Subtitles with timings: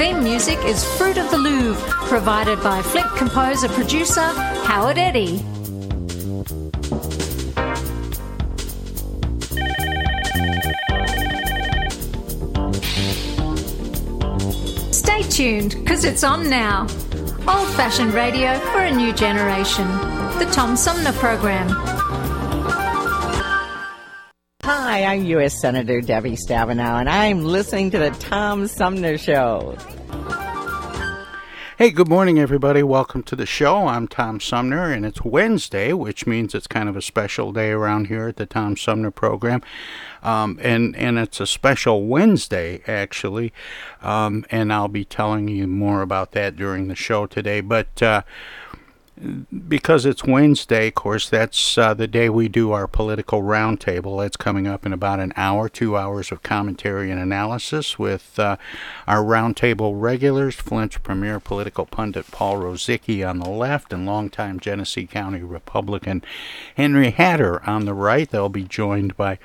[0.00, 4.22] Theme music is Fruit of the Louvre, provided by flick composer producer
[4.64, 5.36] Howard Eddy.
[14.90, 16.86] Stay tuned, because it's on now.
[17.46, 19.86] Old fashioned radio for a new generation.
[20.38, 21.68] The Tom Sumner Program.
[24.62, 25.60] Hi, I'm U.S.
[25.60, 29.76] Senator Debbie Stabenow, and I'm listening to the Tom Sumner Show.
[31.80, 32.82] Hey, good morning, everybody.
[32.82, 33.88] Welcome to the show.
[33.88, 38.08] I'm Tom Sumner, and it's Wednesday, which means it's kind of a special day around
[38.08, 39.62] here at the Tom Sumner program.
[40.22, 43.54] Um, and, and it's a special Wednesday, actually.
[44.02, 47.62] Um, and I'll be telling you more about that during the show today.
[47.62, 48.24] But uh,
[49.68, 54.20] because it's Wednesday, of course, that's uh, the day we do our political roundtable.
[54.20, 58.56] That's coming up in about an hour, two hours of commentary and analysis with uh,
[59.06, 65.06] our roundtable regulars, Flint's premier political pundit Paul Rozycki on the left and longtime Genesee
[65.06, 66.22] County Republican
[66.76, 68.30] Henry Hatter on the right.
[68.30, 69.38] They'll be joined by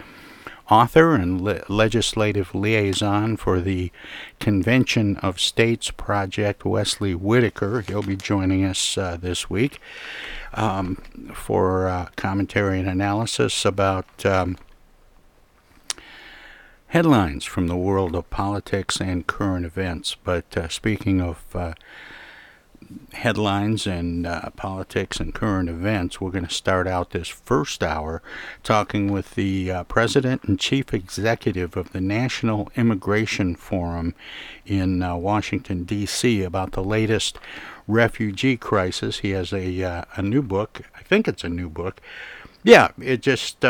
[0.70, 3.92] author and le- legislative liaison for the
[4.40, 7.82] Convention of States Project, Wesley Whitaker.
[7.82, 9.80] He'll be joining us uh, this week
[10.54, 10.96] um,
[11.34, 14.58] for uh, commentary and analysis about um,
[16.88, 20.16] headlines from the world of politics and current events.
[20.24, 21.74] But uh, speaking of uh,
[23.14, 28.22] headlines and uh, politics and current events, we're going to start out this first hour
[28.64, 34.14] talking with the uh, president and chief executive of the National Immigration Forum
[34.66, 37.38] in uh, Washington, D.C., about the latest
[37.88, 39.20] refugee crisis.
[39.20, 40.82] He has a, uh, a new book.
[40.96, 42.02] I think it's a new book.
[42.64, 43.64] Yeah, it just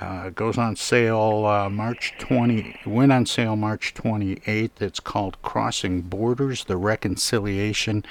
[0.00, 2.80] uh, goes on sale uh, March 20.
[2.86, 4.80] Went on sale March 28th.
[4.80, 8.04] It's called Crossing Borders: The Reconciliation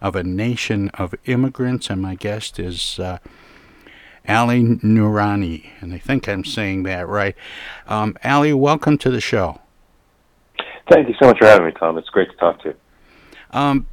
[0.00, 3.18] of a Nation of Immigrants, and my guest is uh,
[4.28, 7.36] Ali Noorani, and I think I'm saying that right.
[7.86, 9.60] Um, Ali, welcome to the show.
[10.90, 11.98] Thank you so much for having me, Tom.
[11.98, 12.74] It's great to talk to you.
[13.50, 13.86] Um,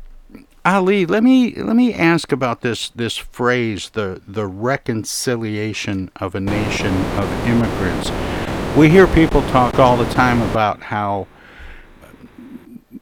[0.65, 6.39] Ali, let me let me ask about this this phrase, the the reconciliation of a
[6.39, 8.11] nation of immigrants.
[8.77, 11.27] We hear people talk all the time about how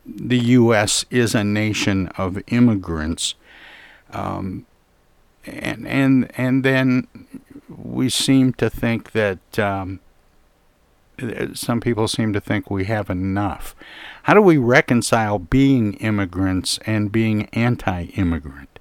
[0.08, 1.06] the U.S.
[1.12, 3.36] is a nation of immigrants,
[4.10, 4.66] um,
[5.46, 7.08] and and and then
[7.70, 10.00] we seem to think that um,
[11.54, 13.76] some people seem to think we have enough.
[14.24, 18.80] How do we reconcile being immigrants and being anti-immigrant?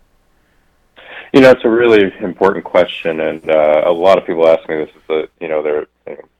[1.32, 4.76] You know, it's a really important question, and uh, a lot of people ask me
[4.76, 5.86] this: is that you know, there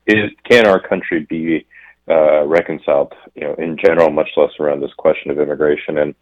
[0.07, 1.65] is can our country be
[2.09, 3.15] uh, reconciled?
[3.37, 5.99] You know, in general, much less around this question of immigration.
[5.99, 6.15] And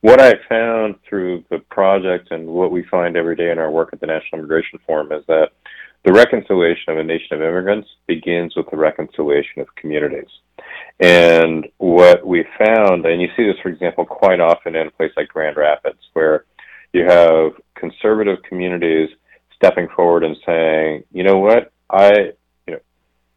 [0.00, 3.90] what I found through the project and what we find every day in our work
[3.92, 5.52] at the National Immigration Forum is that
[6.06, 10.30] the reconciliation of a nation of immigrants begins with the reconciliation of communities.
[11.00, 15.10] And what we found, and you see this, for example, quite often in a place
[15.16, 16.44] like Grand Rapids, where
[16.92, 19.10] you have conservative communities
[19.56, 22.12] stepping forward and saying, you know what, I,
[22.68, 22.80] you know,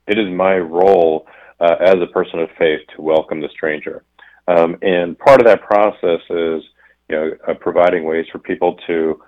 [0.05, 1.25] it is my role
[1.59, 4.03] uh, as a person of faith to welcome the stranger.
[4.47, 6.63] Um, and part of that process is,
[7.09, 9.19] you know, uh, providing ways for people to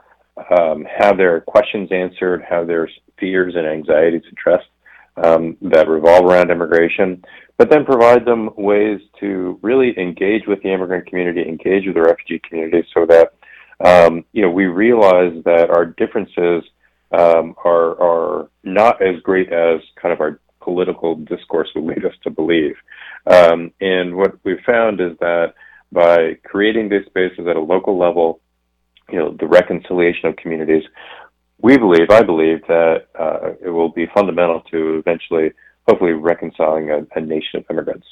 [0.49, 4.69] um, have their questions answered, have their fears and anxieties addressed
[5.17, 7.23] um, that revolve around immigration,
[7.57, 12.01] but then provide them ways to really engage with the immigrant community, engage with the
[12.01, 13.33] refugee community, so that
[13.85, 16.63] um, you know we realize that our differences
[17.11, 22.13] um, are are not as great as kind of our political discourse would lead us
[22.23, 22.75] to believe.
[23.25, 25.53] Um, and what we've found is that
[25.91, 28.40] by creating these spaces at a local level,
[29.11, 30.83] you know, the reconciliation of communities,
[31.61, 35.51] we believe, I believe, that uh, it will be fundamental to eventually,
[35.87, 38.07] hopefully, reconciling a, a nation of immigrants.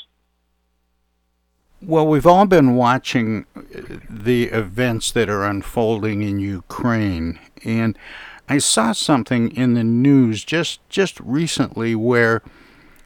[1.82, 3.46] Well, we've all been watching
[4.10, 7.98] the events that are unfolding in Ukraine, and
[8.50, 12.42] I saw something in the news just just recently where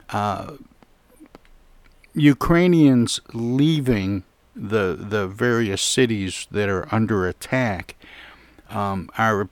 [0.10, 0.54] uh,
[2.16, 4.24] Ukrainians leaving
[4.56, 7.96] the the various cities that are under attack
[8.70, 9.50] um, are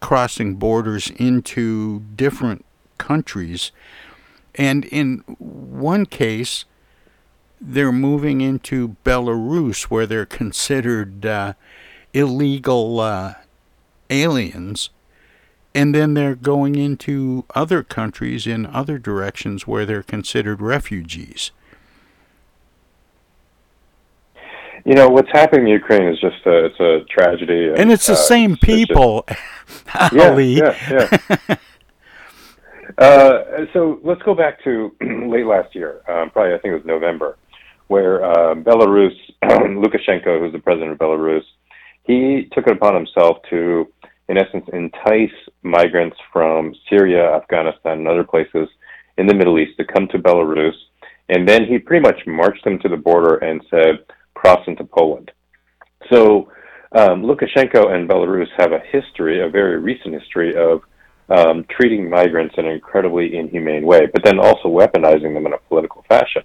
[0.00, 2.64] crossing borders into different
[2.98, 3.72] countries.
[4.54, 6.64] And in one case,
[7.60, 11.54] they're moving into Belarus, where they're considered uh,
[12.12, 13.34] illegal uh,
[14.10, 14.90] aliens.
[15.74, 21.52] And then they're going into other countries in other directions where they're considered refugees.
[24.88, 28.06] You know what's happening in Ukraine is just a, it's a tragedy, and, and it's
[28.06, 29.26] the uh, same people.
[29.28, 31.56] Just, yeah, yeah, yeah.
[32.98, 36.00] uh, so let's go back to late last year.
[36.08, 37.36] Um, probably I think it was November,
[37.88, 39.12] where uh, Belarus,
[39.44, 41.44] Lukashenko, who's the president of Belarus,
[42.04, 43.92] he took it upon himself to,
[44.30, 48.70] in essence, entice migrants from Syria, Afghanistan, and other places
[49.18, 50.72] in the Middle East to come to Belarus,
[51.28, 53.98] and then he pretty much marched them to the border and said
[54.38, 55.32] cross into Poland.
[56.12, 56.48] So
[56.92, 60.82] um, Lukashenko and Belarus have a history, a very recent history of
[61.28, 65.58] um, treating migrants in an incredibly inhumane way, but then also weaponizing them in a
[65.68, 66.42] political fashion.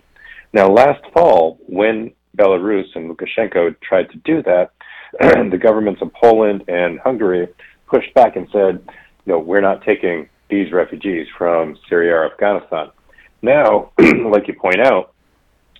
[0.54, 4.72] Now, last fall, when Belarus and Lukashenko tried to do that,
[5.51, 7.48] the governments of Poland and Hungary
[7.88, 8.84] pushed back and said,
[9.25, 12.88] you know, we're not taking these refugees from Syria or Afghanistan.
[13.42, 15.13] Now, like you point out,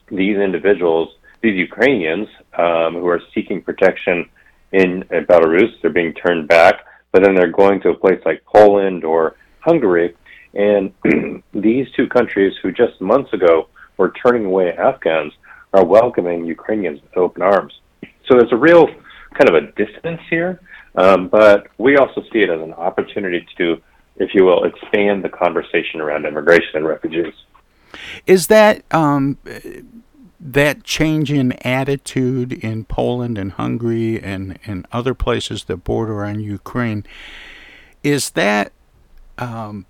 [0.10, 1.10] these individuals
[1.44, 4.28] these Ukrainians um, who are seeking protection
[4.72, 8.44] in, in Belarus, they're being turned back, but then they're going to a place like
[8.45, 10.16] Poland or Hungary.
[10.56, 10.94] And
[11.54, 13.68] these two countries, who just months ago
[13.98, 15.34] were turning away Afghans,
[15.74, 17.74] are welcoming Ukrainians with open arms.
[18.25, 18.88] So there's a real
[19.38, 20.62] kind of a distance here,
[20.96, 23.81] um, but we also see it as an opportunity to,
[24.16, 27.34] if you will, expand the conversation around immigration and refugees.
[28.25, 29.38] Is that um,
[30.45, 36.42] that change in attitude in Poland and Hungary and, and other places that border on
[36.42, 37.06] Ukraine,
[38.04, 38.74] is that
[39.38, 39.86] um,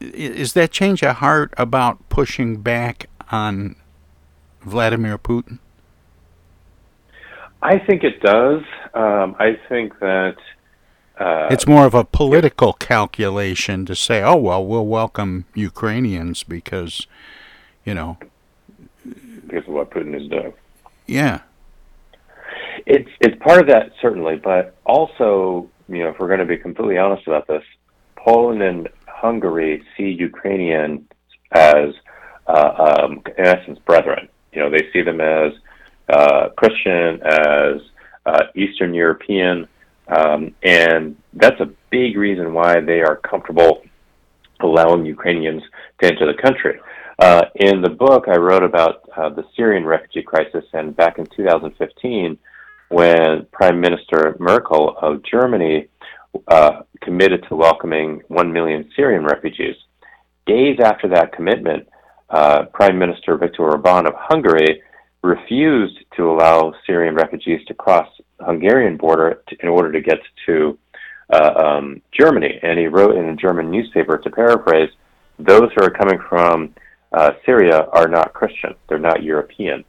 [0.00, 3.74] is that change of heart about pushing back on
[4.62, 5.58] Vladimir Putin?
[7.60, 8.62] I think it does.
[8.94, 10.36] Um, I think that
[11.18, 17.08] uh, it's more of a political calculation to say, "Oh well, we'll welcome Ukrainians because,
[17.84, 18.18] you know,
[19.48, 20.52] because of what Putin is doing.
[21.06, 21.40] Yeah,
[22.86, 26.56] it's it's part of that certainly, but also you know if we're going to be
[26.56, 27.62] completely honest about this,
[28.16, 31.02] Poland and Hungary see Ukrainians
[31.52, 31.94] as
[32.46, 34.28] uh, um, in essence brethren.
[34.52, 35.52] You know they see them as
[36.08, 37.80] uh, Christian, as
[38.26, 39.68] uh, Eastern European,
[40.08, 43.82] um, and that's a big reason why they are comfortable
[44.60, 45.62] allowing Ukrainians
[46.00, 46.80] to enter the country.
[47.18, 51.26] Uh, in the book, I wrote about uh, the Syrian refugee crisis, and back in
[51.26, 52.38] 2015,
[52.90, 55.88] when Prime Minister Merkel of Germany
[56.46, 59.74] uh, committed to welcoming 1 million Syrian refugees.
[60.46, 61.88] Days after that commitment,
[62.30, 64.82] uh, Prime Minister Viktor Orban of Hungary
[65.22, 70.18] refused to allow Syrian refugees to cross the Hungarian border to, in order to get
[70.46, 70.78] to
[71.32, 72.60] uh, um, Germany.
[72.62, 74.90] And he wrote in a German newspaper, to paraphrase,
[75.38, 76.74] those who are coming from
[77.12, 78.74] uh, Syria are not Christian.
[78.88, 79.84] They're not European.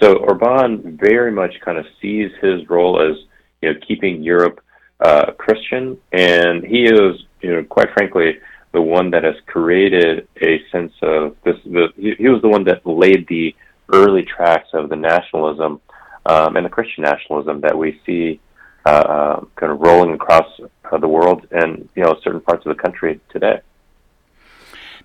[0.00, 3.16] So Orban very much kind of sees his role as
[3.62, 4.60] you know keeping Europe
[5.00, 8.38] uh, Christian, and he is you know quite frankly
[8.72, 11.56] the one that has created a sense of this.
[11.64, 13.54] The, he, was the one that laid the
[13.92, 15.80] early tracks of the nationalism
[16.26, 18.40] um, and the Christian nationalism that we see
[18.86, 20.46] uh, uh, kind of rolling across
[20.90, 23.60] uh, the world and you know certain parts of the country today.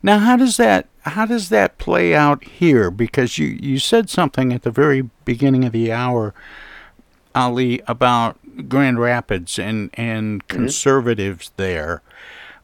[0.01, 2.91] Now, how does that how does that play out here?
[2.91, 6.33] Because you you said something at the very beginning of the hour,
[7.35, 8.37] Ali, about
[8.69, 10.57] Grand Rapids and and mm-hmm.
[10.57, 12.01] conservatives there.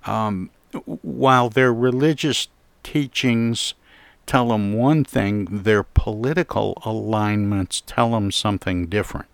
[0.06, 0.50] Um,
[0.86, 2.48] while their religious
[2.84, 3.74] teachings
[4.26, 9.28] tell them one thing, their political alignments tell them something different.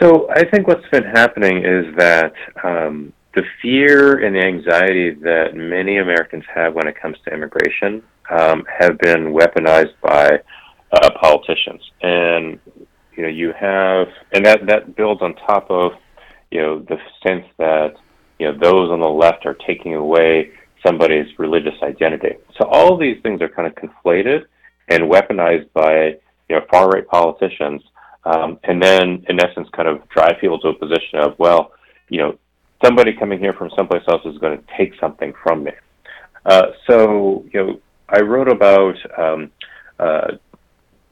[0.00, 5.54] So I think what's been happening is that um, the fear and the anxiety that
[5.54, 10.40] many Americans have when it comes to immigration um, have been weaponized by
[10.90, 12.58] uh, politicians, and
[13.14, 15.92] you know you have, and that that builds on top of
[16.50, 17.94] you know the sense that
[18.38, 20.50] you know those on the left are taking away
[20.84, 22.36] somebody's religious identity.
[22.58, 24.44] So all these things are kind of conflated
[24.88, 26.16] and weaponized by
[26.48, 27.82] you know far right politicians,
[28.24, 31.72] um, and then in essence kind of drive people to a position of well,
[32.08, 32.38] you know
[32.84, 35.72] somebody coming here from someplace else is going to take something from me.
[36.44, 39.50] Uh, so, you know, I wrote about um,
[39.98, 40.32] uh,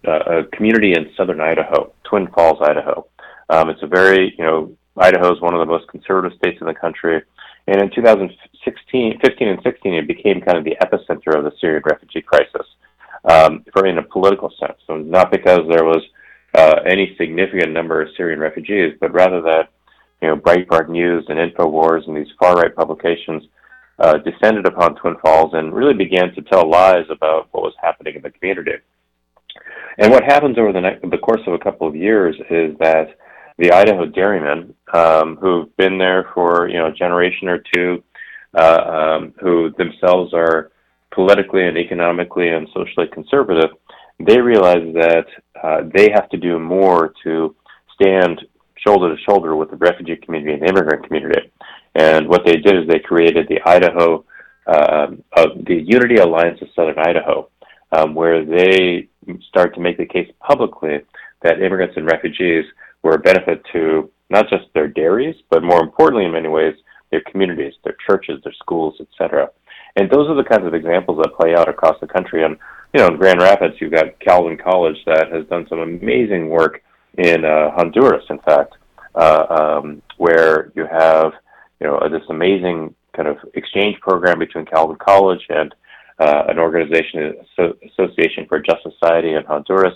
[0.07, 3.07] uh, a community in southern Idaho, Twin Falls, Idaho.
[3.49, 6.67] Um, it's a very, you know, Idaho is one of the most conservative states in
[6.67, 7.23] the country.
[7.67, 11.83] And in 2016, 15 and 16, it became kind of the epicenter of the Syrian
[11.85, 12.67] refugee crisis,
[13.25, 14.79] um, for in a political sense.
[14.87, 16.03] So not because there was
[16.55, 19.71] uh, any significant number of Syrian refugees, but rather that
[20.25, 23.43] you know Breitbart News and Infowars and these far right publications
[23.99, 28.17] uh, descended upon Twin Falls and really began to tell lies about what was happening
[28.17, 28.73] in the community.
[29.99, 33.17] And what happens over the, the course of a couple of years is that
[33.59, 38.03] the Idaho dairymen, um, who've been there for you know a generation or two,
[38.59, 40.73] uh, um, who themselves are
[41.13, 43.71] politically and economically and socially conservative,
[44.19, 45.27] they realize that
[45.63, 47.55] uh, they have to do more to
[47.95, 48.41] stand
[48.87, 51.51] shoulder to shoulder with the refugee community and the immigrant community.
[51.95, 54.25] And what they did is they created the Idaho,
[54.67, 55.07] uh,
[55.67, 57.49] the Unity Alliance of Southern Idaho,
[57.93, 59.09] um, where they
[59.49, 61.01] start to make the case publicly
[61.43, 62.65] that immigrants and refugees
[63.03, 66.75] were a benefit to not just their dairies, but more importantly, in many ways,
[67.11, 69.49] their communities, their churches, their schools, etc.
[69.97, 72.45] And those are the kinds of examples that play out across the country.
[72.45, 72.57] And
[72.93, 76.83] you know, in Grand Rapids, you've got Calvin College that has done some amazing work
[77.19, 78.75] in uh, Honduras, in fact,
[79.15, 81.33] uh, um, where you have
[81.81, 85.75] you know this amazing kind of exchange program between Calvin College and
[86.19, 89.95] uh, an organization, Association for Just Society in Honduras,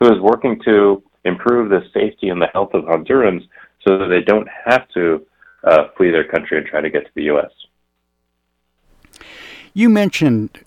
[0.00, 3.48] who is working to improve the safety and the health of Hondurans
[3.86, 5.26] so that they don't have to
[5.64, 7.50] uh, flee their country and try to get to the U.S.
[9.72, 10.64] You mentioned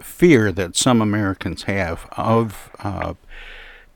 [0.00, 3.14] fear that some Americans have of uh,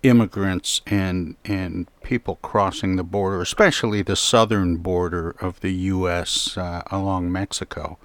[0.02, 6.56] immigrants and and people crossing the border, especially the southern border of the U.S.
[6.56, 7.98] Uh, along Mexico,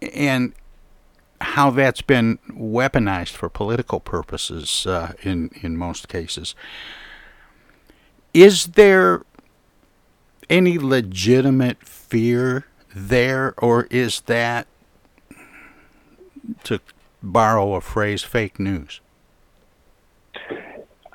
[0.00, 0.52] and
[1.40, 6.54] how that's been weaponized for political purposes uh, in in most cases.
[8.34, 9.22] Is there
[10.50, 14.66] any legitimate fear there, or is that
[16.64, 16.80] to
[17.22, 19.00] borrow a phrase, fake news?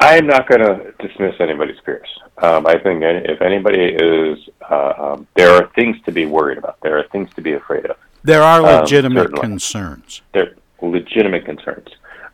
[0.01, 2.07] I am not going to dismiss anybody's fears.
[2.41, 6.79] Um, I think if anybody is, uh, um, there are things to be worried about.
[6.81, 7.97] There are things to be afraid of.
[8.23, 10.23] There are um, legitimate um, concerns.
[10.33, 11.87] There are legitimate concerns.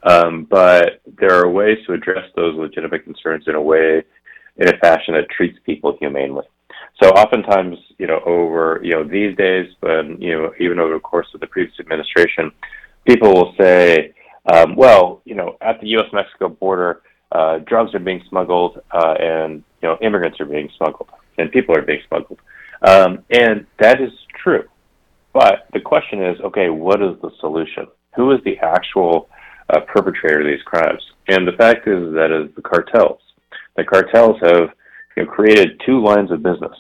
[0.04, 4.02] Um, but there are ways to address those legitimate concerns in a way,
[4.56, 6.46] in a fashion that treats people humanely.
[7.04, 11.00] So oftentimes, you know, over, you know, these days, but, you know, even over the
[11.02, 12.50] course of the previous administration,
[13.06, 14.14] people will say,
[14.54, 19.64] um, well, you know, at the U.S.-Mexico border, uh, drugs are being smuggled uh, and,
[19.82, 22.40] you know, immigrants are being smuggled and people are being smuggled.
[22.82, 24.64] Um, and that is true.
[25.34, 27.88] But the question is, okay, what is the solution?
[28.16, 29.30] Who is the actual
[29.70, 31.04] uh, perpetrator of these crimes?
[31.28, 33.20] And the fact is that is the cartels.
[33.76, 34.70] The cartels have
[35.16, 36.76] you know, created two lines of business.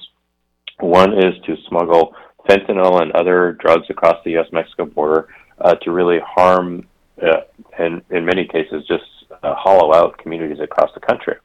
[0.80, 2.16] One is to smuggle
[2.48, 5.28] fentanyl and other drugs across the U.S.-Mexico border
[5.60, 6.88] uh, to really harm
[7.22, 7.42] uh,
[7.80, 11.36] and in many cases just uh, hollow out communities across the country.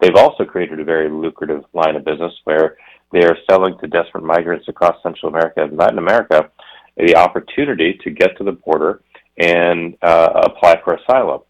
[0.00, 2.76] They've also created a very lucrative line of business where
[3.12, 6.50] they are selling to desperate migrants across Central America and Latin America
[6.96, 9.02] the opportunity to get to the border
[9.38, 11.40] and uh, apply for asylum.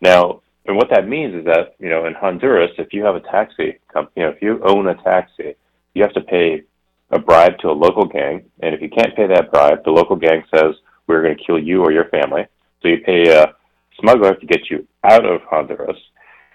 [0.00, 3.20] Now, and what that means is that you know in Honduras, if you have a
[3.20, 5.54] taxi company, you know, if you own a taxi,
[5.94, 6.62] you have to pay
[7.10, 10.16] a bribe to a local gang, and if you can't pay that bribe, the local
[10.16, 10.74] gang says
[11.06, 12.46] we're going to kill you or your family.
[12.82, 13.54] So you pay a
[14.00, 15.96] smuggler to get you out of Honduras.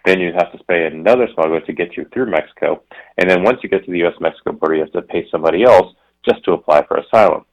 [0.06, 2.84] Then you have to pay another smuggler to get you through Mexico.
[3.18, 4.14] And then once you get to the U.S.
[4.22, 5.96] Mexico border, you have to pay somebody else
[6.28, 7.46] just to apply for asylum.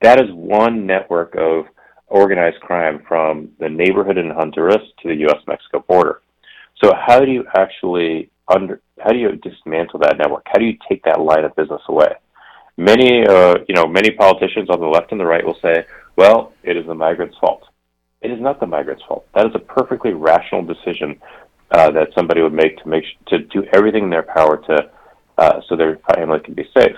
[0.00, 1.66] That is one network of
[2.06, 5.42] organized crime from the neighborhood in Honduras to the U.S.
[5.46, 6.20] Mexico border.
[6.82, 10.44] So how do you actually under how do you dismantle that network?
[10.46, 12.12] How do you take that line of business away?
[12.76, 15.84] Many, uh, you know, many politicians on the left and the right will say,
[16.16, 17.64] "Well, it is the migrants' fault."
[18.22, 19.26] It is not the migrants' fault.
[19.34, 21.20] That is a perfectly rational decision
[21.70, 24.90] uh, that somebody would make to make to do everything in their power to
[25.38, 26.96] uh, so their family can be safe.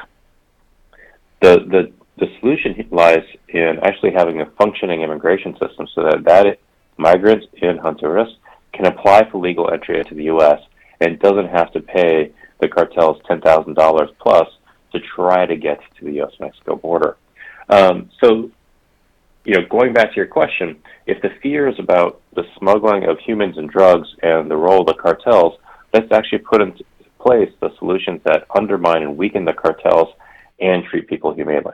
[1.40, 6.58] The the the solution lies in actually having a functioning immigration system so that that
[6.96, 8.30] migrants in Honduras
[8.72, 10.60] can apply for legal entry into the U.S.
[11.00, 14.48] and doesn't have to pay the cartels ten thousand dollars plus
[14.92, 16.32] to try to get to the U.S.
[16.38, 17.16] Mexico border.
[17.68, 18.50] Um, so,
[19.44, 23.18] you know, going back to your question, if the fear is about the smuggling of
[23.18, 25.58] humans and drugs and the role of the cartels,
[25.92, 26.84] let's actually put into
[27.20, 30.08] place the solutions that undermine and weaken the cartels
[30.60, 31.72] and treat people humanely.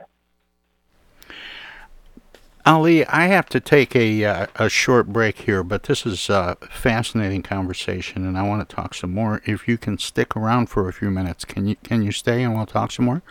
[2.65, 6.57] Ali, I have to take a uh, a short break here, but this is a
[6.69, 9.41] fascinating conversation, and I want to talk some more.
[9.45, 12.55] If you can stick around for a few minutes, can you can you stay and
[12.55, 13.23] we'll talk some more?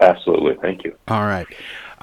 [0.00, 0.96] Absolutely, thank you.
[1.06, 1.46] All right.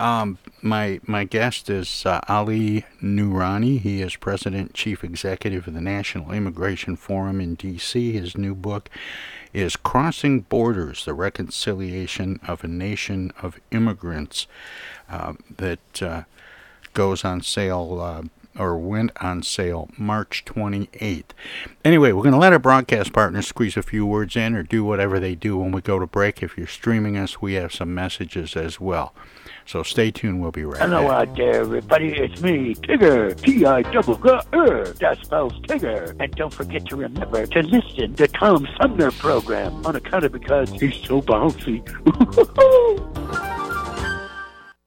[0.02, 3.80] Um, my my guest is uh, Ali Noorani.
[3.80, 8.12] He is president, chief executive of the National Immigration Forum in D.C.
[8.12, 8.90] His new book
[9.54, 14.48] is Crossing Borders: The Reconciliation of a Nation of Immigrants
[15.08, 16.24] uh, that uh,
[16.96, 18.24] goes on sale uh,
[18.60, 21.26] or went on sale March 28th.
[21.86, 24.84] Anyway, we're going to let our broadcast partners squeeze a few words in or do
[24.84, 26.42] whatever they do when we go to break.
[26.42, 29.14] If you're streaming us, we have some messages as well.
[29.72, 30.42] So stay tuned.
[30.42, 31.30] We'll be right Hello back.
[31.30, 32.10] out there, everybody.
[32.10, 33.40] It's me, Tigger.
[33.42, 34.84] T-I double G R.
[35.00, 36.14] That spells Tigger.
[36.20, 40.70] And don't forget to remember to listen to Tom Sumner program on account of because
[40.72, 41.80] he's so bouncy.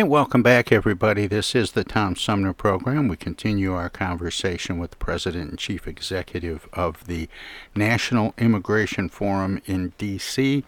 [0.00, 1.26] And welcome back, everybody.
[1.26, 3.06] This is the Tom Sumner Program.
[3.06, 7.28] We continue our conversation with the President and Chief Executive of the
[7.76, 10.64] National Immigration Forum in D.C.,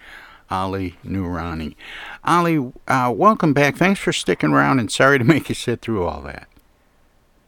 [0.51, 1.77] Ali Noorani.
[2.23, 3.77] Ali, uh, welcome back.
[3.77, 6.47] Thanks for sticking around, and sorry to make you sit through all that.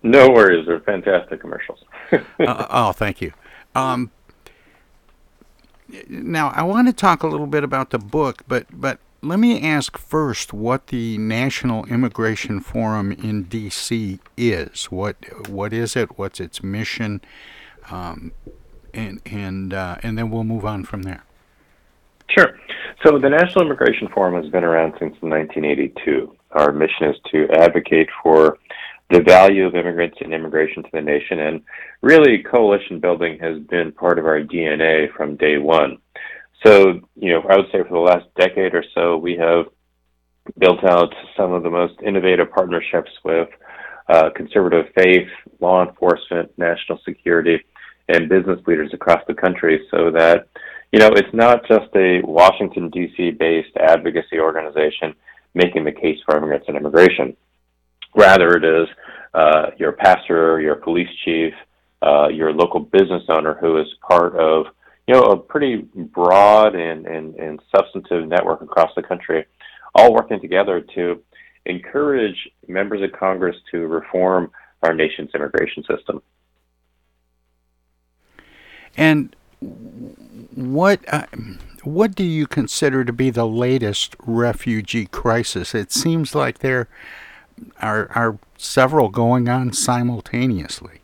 [0.02, 0.66] No worries.
[0.66, 1.84] They're fantastic commercials.
[2.12, 3.34] uh, oh, thank you.
[3.74, 4.10] Um,
[6.08, 9.62] now, I want to talk a little bit about the book, but but let me
[9.62, 14.20] ask first what the National Immigration Forum in D.C.
[14.36, 14.84] is.
[14.86, 15.16] What
[15.48, 16.18] what is it?
[16.18, 17.22] What's its mission?
[17.90, 18.32] Um,
[18.92, 21.24] and and uh, and then we'll move on from there.
[22.28, 22.58] Sure.
[23.04, 26.36] So the National Immigration Forum has been around since 1982.
[26.52, 28.58] Our mission is to advocate for
[29.10, 31.62] the value of immigrants and immigration to the nation, and
[32.00, 35.98] really coalition building has been part of our DNA from day one.
[36.64, 39.66] So, you know, I would say for the last decade or so, we have
[40.58, 43.48] built out some of the most innovative partnerships with
[44.08, 45.28] uh, conservative faith,
[45.60, 47.58] law enforcement, national security,
[48.08, 50.48] and business leaders across the country so that,
[50.92, 53.30] you know, it's not just a Washington, D.C.
[53.32, 55.14] based advocacy organization
[55.54, 57.36] making the case for immigrants and immigration.
[58.14, 58.88] Rather, it is
[59.32, 61.52] uh, your pastor, your police chief,
[62.02, 64.66] uh, your local business owner who is part of
[65.06, 69.44] you know, a pretty broad and, and, and substantive network across the country,
[69.94, 71.22] all working together to
[71.66, 74.50] encourage members of Congress to reform
[74.82, 76.22] our nation's immigration system.
[78.96, 79.34] And
[80.54, 81.26] what uh,
[81.82, 85.74] what do you consider to be the latest refugee crisis?
[85.74, 86.88] It seems like there
[87.80, 91.00] are are several going on simultaneously.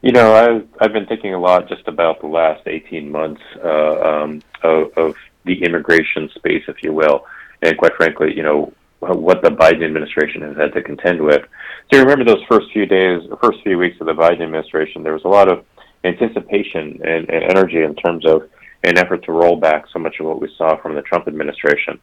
[0.00, 4.00] You know, I've I've been thinking a lot just about the last eighteen months uh,
[4.00, 7.24] um, of, of the immigration space, if you will,
[7.62, 11.42] and quite frankly, you know what the Biden administration has had to contend with.
[11.88, 15.12] So you remember those first few days, first few weeks of the Biden administration, there
[15.12, 15.64] was a lot of
[16.04, 18.48] anticipation and, and energy in terms of
[18.84, 22.00] an effort to roll back so much of what we saw from the Trump administration.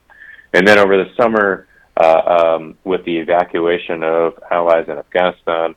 [0.54, 2.22] And then over the summer, uh,
[2.58, 5.76] um, with the evacuation of allies in Afghanistan,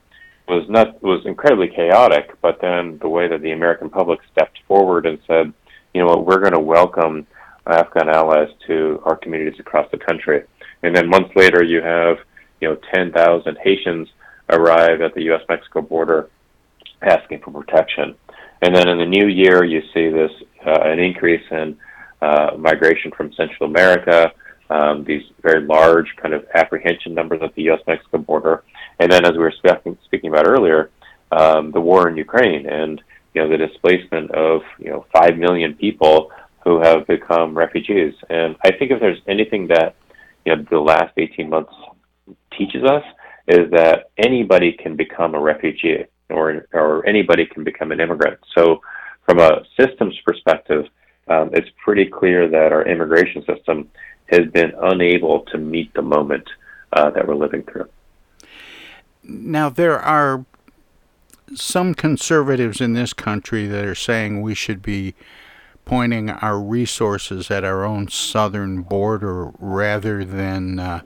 [0.48, 2.30] was not was incredibly chaotic.
[2.40, 5.52] But then the way that the American public stepped forward and said,
[5.94, 7.26] you know what, we're going to welcome
[7.66, 10.44] Afghan allies to our communities across the country.
[10.82, 12.18] And then months later, you have
[12.60, 14.08] you know 10,000 Haitians
[14.50, 15.42] arrive at the U.S.
[15.48, 16.30] Mexico border
[17.02, 18.14] asking for protection.
[18.62, 20.32] And then in the new year, you see this
[20.66, 21.76] uh, an increase in
[22.20, 24.32] uh, migration from Central America,
[24.70, 27.80] um, these very large kind of apprehension numbers at the U.S.
[27.86, 28.64] Mexico border.
[28.98, 30.90] And then, as we were speaking, speaking about earlier,
[31.32, 33.00] um, the war in Ukraine and
[33.34, 36.30] you know the displacement of you know five million people
[36.64, 38.14] who have become refugees.
[38.30, 39.94] And I think if there's anything that
[40.44, 41.72] you know the last 18 months
[42.56, 43.04] teaches us
[43.46, 48.38] is that anybody can become a refugee or or anybody can become an immigrant.
[48.56, 48.80] So
[49.26, 50.86] from a systems perspective,
[51.28, 53.88] um, it's pretty clear that our immigration system
[54.28, 56.48] has been unable to meet the moment
[56.92, 57.88] uh, that we're living through.
[59.22, 60.44] Now, there are
[61.54, 65.14] some conservatives in this country that are saying we should be
[65.84, 71.02] pointing our resources at our own southern border rather than uh,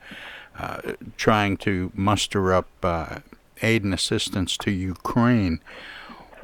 [0.58, 0.80] uh,
[1.16, 3.20] trying to muster up uh,
[3.62, 5.60] aid and assistance to Ukraine.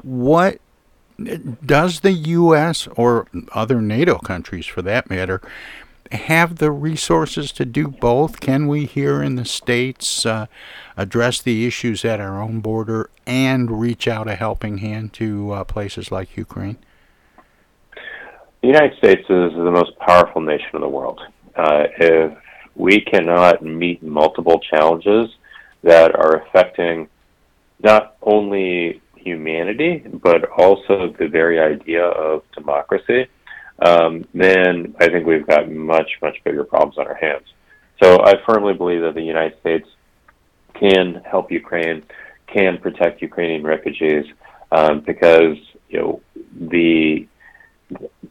[0.01, 0.59] What
[1.65, 2.87] does the U.S.
[2.95, 5.41] or other NATO countries, for that matter,
[6.11, 8.39] have the resources to do both?
[8.39, 10.47] Can we here in the States uh,
[10.97, 15.63] address the issues at our own border and reach out a helping hand to uh,
[15.63, 16.77] places like Ukraine?
[18.61, 21.21] The United States is the most powerful nation in the world.
[21.55, 22.37] Uh, if
[22.75, 25.29] we cannot meet multiple challenges
[25.83, 27.07] that are affecting
[27.81, 33.27] not only humanity, but also the very idea of democracy,
[33.81, 37.45] um, then I think we've got much, much bigger problems on our hands.
[38.01, 39.87] So I firmly believe that the United States
[40.79, 42.03] can help Ukraine,
[42.47, 44.25] can protect Ukrainian refugees,
[44.71, 45.57] um, because
[45.89, 46.21] you know
[46.55, 47.27] the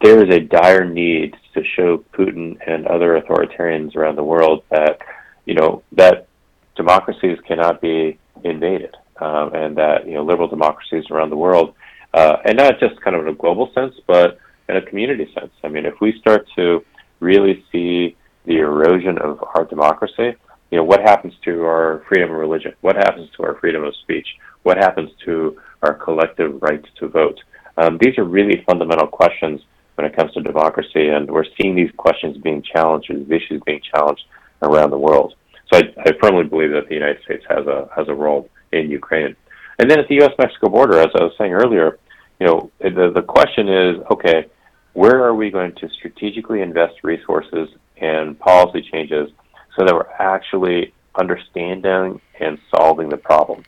[0.00, 5.00] there is a dire need to show Putin and other authoritarians around the world that
[5.44, 6.28] you know that
[6.76, 11.74] democracies cannot be invaded, um, and that you know liberal democracies around the world,
[12.14, 15.52] uh, and not just kind of in a global sense, but in a community sense.
[15.64, 16.84] I mean, if we start to
[17.20, 20.34] really see the erosion of our democracy,
[20.70, 22.74] you know, what happens to our freedom of religion?
[22.82, 24.26] What happens to our freedom of speech?
[24.62, 27.40] What happens to our collective right to vote?
[27.78, 29.60] Um, these are really fundamental questions
[29.94, 33.80] when it comes to democracy, and we're seeing these questions being challenged, these issues being
[33.94, 34.22] challenged
[34.62, 35.34] around the world.
[35.72, 38.90] So I, I firmly believe that the United States has a has a role in
[38.90, 39.36] Ukraine.
[39.78, 41.98] And then at the U.S.-Mexico border, as I was saying earlier,
[42.40, 44.46] you know, the the question is, okay,
[44.98, 49.30] where are we going to strategically invest resources and policy changes
[49.76, 53.62] so that we're actually understanding and solving the problem?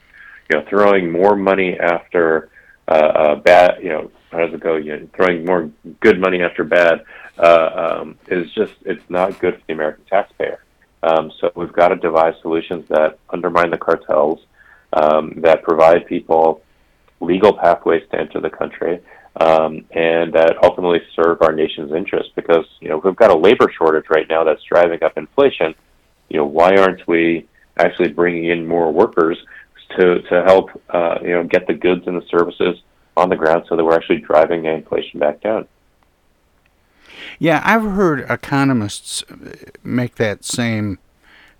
[0.51, 2.51] You know, throwing more money after
[2.88, 4.75] uh, uh, bad, you know, how does it go?
[4.75, 7.05] You know, throwing more good money after bad
[7.38, 10.64] uh, um, is just it's not good for the American taxpayer.
[11.05, 14.40] Um, so we've got to devise solutions that undermine the cartels,
[14.93, 16.62] um, that provide people
[17.21, 18.99] legal pathways to enter the country,
[19.37, 22.33] um, and that ultimately serve our nation's interests.
[22.35, 25.75] Because you know we've got a labor shortage right now that's driving up inflation.
[26.29, 29.38] You know why aren't we actually bringing in more workers
[29.97, 32.81] to to help uh, you know get the goods and the services
[33.16, 35.66] on the ground so that we're actually driving inflation back down?
[37.38, 39.25] Yeah, I've heard economists
[39.83, 40.99] make that same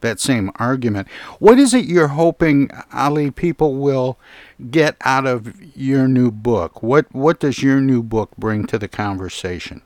[0.01, 1.09] that same argument.
[1.39, 4.19] What is it you're hoping, Ali, people will
[4.71, 6.83] get out of your new book?
[6.83, 9.83] What what does your new book bring to the conversation?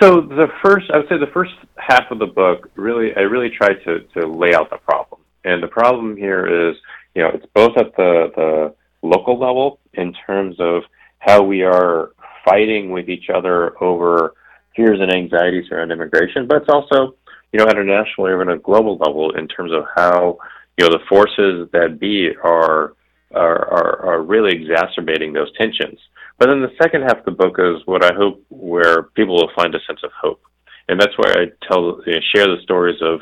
[0.00, 3.50] So the first, I would say, the first half of the book really, I really
[3.50, 6.76] tried to to lay out the problem, and the problem here is,
[7.14, 10.82] you know, it's both at the the local level in terms of
[11.18, 12.12] how we are
[12.44, 14.34] fighting with each other over
[14.76, 17.14] fears and anxieties around immigration, but it's also,
[17.52, 20.38] you know, at a national or even a global level in terms of how,
[20.76, 22.94] you know, the forces that be are
[23.32, 25.98] are, are, are really exacerbating those tensions.
[26.38, 29.52] But then the second half of the book is what I hope where people will
[29.54, 30.42] find a sense of hope.
[30.88, 33.20] And that's where I tell, you know, share the stories of,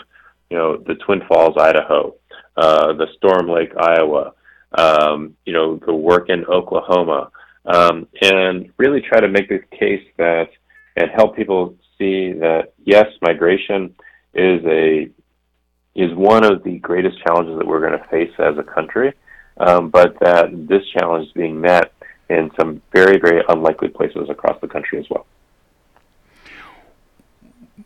[0.48, 2.14] you know, the Twin Falls, Idaho,
[2.56, 4.32] uh, the Storm Lake, Iowa,
[4.72, 7.30] um, you know, the work in Oklahoma,
[7.66, 10.48] um, and really try to make the case that
[10.96, 13.94] and help people see that yes, migration
[14.38, 15.10] is a
[15.94, 19.12] is one of the greatest challenges that we're going to face as a country,
[19.56, 21.92] um, but that this challenge is being met
[22.30, 25.26] in some very very unlikely places across the country as well.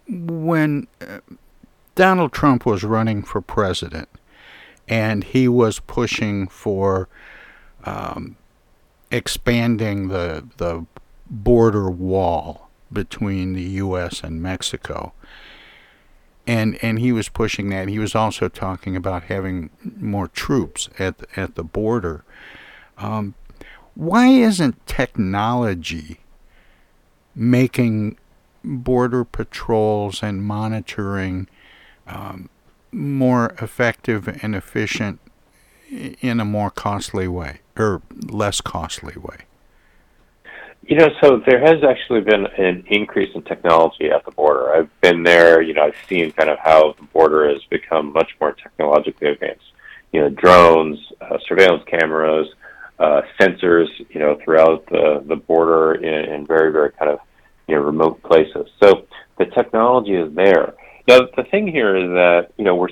[0.08, 1.20] When uh,
[1.94, 4.08] Donald Trump was running for president,
[4.88, 7.08] and he was pushing for
[7.84, 8.36] um,
[9.10, 10.84] expanding the the
[11.30, 14.22] border wall between the U.S.
[14.22, 15.12] and Mexico.
[16.46, 17.88] And and he was pushing that.
[17.88, 22.24] He was also talking about having more troops at at the border.
[22.98, 23.34] Um,
[23.94, 26.18] why isn't technology
[27.34, 28.18] making
[28.64, 31.48] border patrols and monitoring
[32.06, 32.48] um,
[32.90, 35.20] more effective and efficient
[35.90, 39.46] in a more costly way or less costly way?
[40.84, 44.74] You know, so there has actually been an increase in technology at the border.
[44.74, 48.30] I've been there, you know, I've seen kind of how the border has become much
[48.40, 49.64] more technologically advanced.
[50.12, 52.48] You know, drones, uh, surveillance cameras,
[52.98, 57.20] uh, sensors, you know, throughout the, the border in, in very, very kind of,
[57.68, 58.66] you know, remote places.
[58.82, 59.06] So
[59.38, 60.74] the technology is there.
[61.08, 62.88] Now, the thing here is that, you know, we're,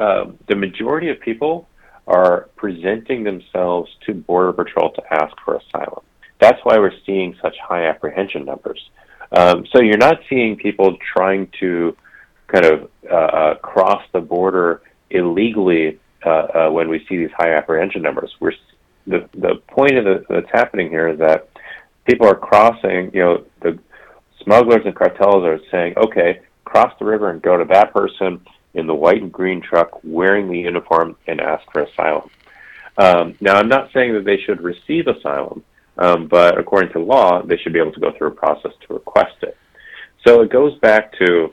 [0.00, 1.68] uh, the majority of people
[2.06, 6.02] are presenting themselves to Border Patrol to ask for asylum.
[6.40, 8.90] That's why we're seeing such high apprehension numbers.
[9.32, 11.96] Um, so you're not seeing people trying to
[12.46, 17.54] kind of uh, uh, cross the border illegally uh, uh, when we see these high
[17.54, 18.34] apprehension numbers.
[18.40, 18.52] We're
[19.06, 21.48] the the point of the, that's happening here is that
[22.04, 23.10] people are crossing.
[23.12, 23.78] You know, the
[24.42, 28.40] smugglers and cartels are saying, okay, cross the river and go to that person
[28.74, 32.30] in the white and green truck wearing the uniform and ask for asylum.
[32.96, 35.64] Um, now, I'm not saying that they should receive asylum,
[35.98, 38.94] um, but according to law, they should be able to go through a process to
[38.94, 39.56] request it.
[40.26, 41.52] So it goes back to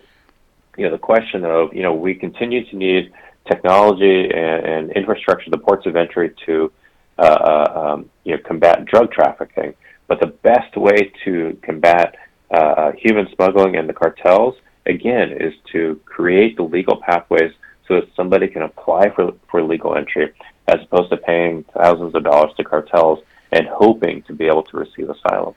[0.78, 3.12] you know the question of you know we continue to need
[3.48, 6.72] technology and, and infrastructure, the ports of entry to
[7.18, 9.74] uh, uh, um, you know combat drug trafficking.
[10.08, 12.16] But the best way to combat
[12.52, 14.56] uh, human smuggling and the cartels
[14.86, 17.52] again is to create the legal pathways
[17.88, 20.34] so that somebody can apply for for legal entry
[20.68, 23.20] as opposed to paying thousands of dollars to cartels
[23.52, 25.56] and hoping to be able to receive asylum.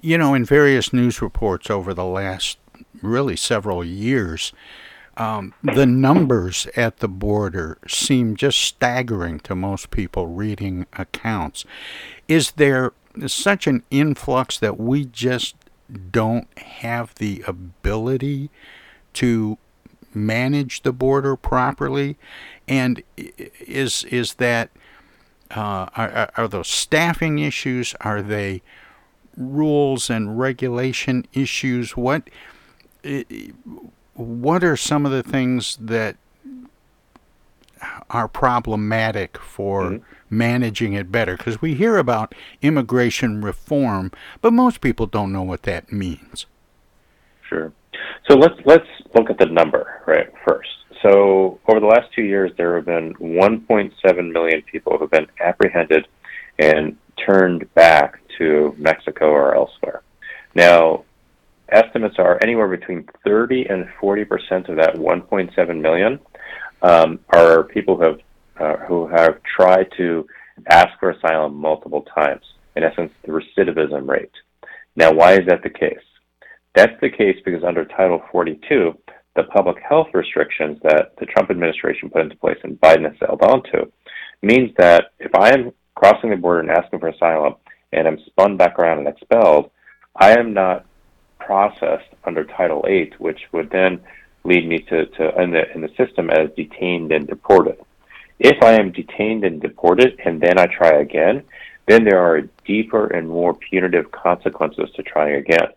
[0.00, 2.58] You know, in various news reports over the last
[3.02, 4.52] really several years,
[5.16, 11.66] um, the numbers at the border seem just staggering to most people reading accounts.
[12.28, 12.92] Is there
[13.26, 15.56] such an influx that we just
[16.10, 18.48] don't have the ability
[19.14, 19.58] to
[20.14, 22.16] manage the border properly?
[22.66, 24.70] And is is that
[25.50, 27.94] uh, are, are those staffing issues?
[28.00, 28.62] Are they
[29.36, 31.96] rules and regulation issues?
[31.96, 32.28] What
[34.14, 36.16] what are some of the things that
[38.10, 40.04] are problematic for mm-hmm.
[40.28, 41.36] managing it better?
[41.36, 46.46] Because we hear about immigration reform, but most people don't know what that means.
[47.48, 47.72] Sure.
[48.28, 50.68] So let's let's look at the number right first.
[51.02, 55.26] So over the last two years, there have been 1.7 million people who have been
[55.40, 56.06] apprehended
[56.58, 60.02] and turned back to Mexico or elsewhere.
[60.54, 61.04] Now,
[61.70, 66.18] estimates are anywhere between 30 and 40 percent of that 1.7 million
[66.82, 68.20] um, are people who have
[68.58, 70.26] uh, who have tried to
[70.68, 72.44] ask for asylum multiple times.
[72.76, 74.30] In essence, the recidivism rate.
[74.96, 75.98] Now, why is that the case?
[76.74, 78.96] That's the case because under Title 42,
[79.36, 83.42] the public health restrictions that the Trump administration put into place and Biden has held
[83.42, 83.90] on to
[84.42, 87.54] means that if I am crossing the border and asking for asylum
[87.92, 89.70] and I'm spun back around and expelled,
[90.16, 90.86] I am not
[91.38, 94.00] processed under Title VIII, which would then
[94.44, 97.76] lead me to, to in, the, in the system as detained and deported.
[98.38, 101.42] If I am detained and deported and then I try again,
[101.86, 105.68] then there are deeper and more punitive consequences to trying again.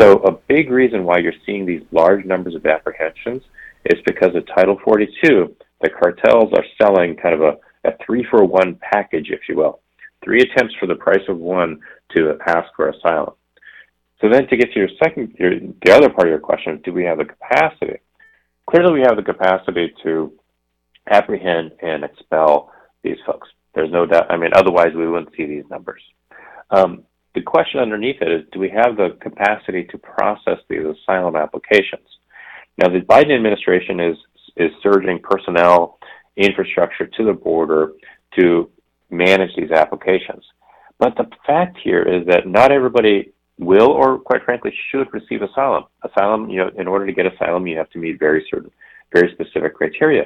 [0.00, 3.42] So a big reason why you're seeing these large numbers of apprehensions
[3.86, 5.54] is because of Title 42.
[5.80, 9.80] The cartels are selling kind of a, a three for one package, if you will.
[10.24, 11.80] Three attempts for the price of one
[12.14, 13.34] to ask for asylum.
[14.20, 16.92] So then to get to your second, your, the other part of your question, do
[16.92, 17.98] we have the capacity?
[18.68, 20.32] Clearly we have the capacity to
[21.08, 23.48] apprehend and expel these folks.
[23.74, 24.30] There's no doubt.
[24.30, 26.02] I mean, otherwise we wouldn't see these numbers.
[26.70, 27.04] Um,
[27.36, 32.08] the question underneath it is, do we have the capacity to process these asylum applications?
[32.78, 34.16] Now, the Biden administration is
[34.56, 35.98] is surging personnel
[36.38, 37.92] infrastructure to the border
[38.38, 38.70] to
[39.10, 40.42] manage these applications.
[40.98, 45.84] But the fact here is that not everybody will or quite frankly should receive asylum.
[46.02, 48.70] Asylum, you know, in order to get asylum you have to meet very certain
[49.12, 50.24] very specific criteria.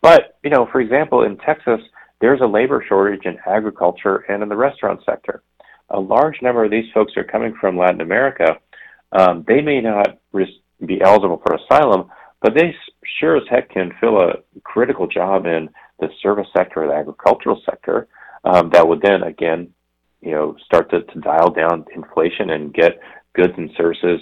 [0.00, 1.80] But, you know, for example, in Texas,
[2.20, 5.42] there's a labor shortage in agriculture and in the restaurant sector
[5.90, 8.58] a large number of these folks are coming from Latin America.
[9.12, 10.48] Um, they may not res-
[10.84, 12.10] be eligible for asylum,
[12.42, 12.74] but they
[13.20, 15.68] sure as heck can fill a critical job in
[16.00, 18.08] the service sector or the agricultural sector
[18.44, 19.68] um, that would then again,
[20.20, 23.00] you know, start to, to dial down inflation and get
[23.34, 24.20] goods and services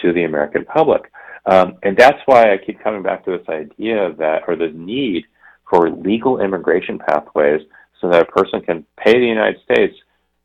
[0.00, 1.10] to the American public.
[1.46, 5.24] Um, and that's why I keep coming back to this idea that, or the need
[5.68, 7.62] for legal immigration pathways
[8.00, 9.94] so that a person can pay the United States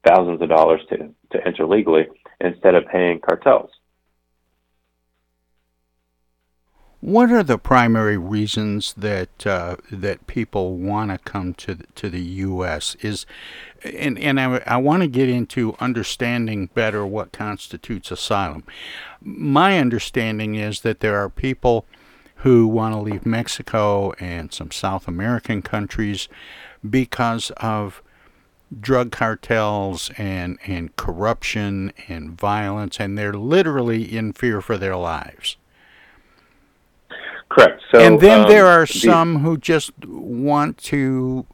[0.08, 0.98] thousands of dollars to,
[1.32, 2.08] to enter legally
[2.40, 3.70] instead of paying cartels.
[7.02, 12.10] What are the primary reasons that uh, that people want to come to the, to
[12.12, 12.96] the U.S.
[13.02, 13.26] is,
[13.84, 18.66] and and I, I want to get into understanding better what constitutes asylum.
[19.20, 21.88] My understanding is that there are people
[22.38, 26.28] who want to leave Mexico and some South American countries
[26.88, 28.04] because of
[28.80, 35.58] drug cartels and, and corruption and violence, and they're literally in fear for their lives.
[37.50, 37.82] Correct.
[37.92, 41.46] So, and then um, there are some who just want to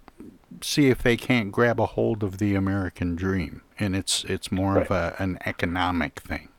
[0.61, 4.75] see if they can't grab a hold of the American dream, and it's it's more
[4.75, 4.85] right.
[4.85, 6.49] of a, an economic thing.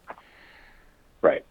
[1.23, 1.45] Right.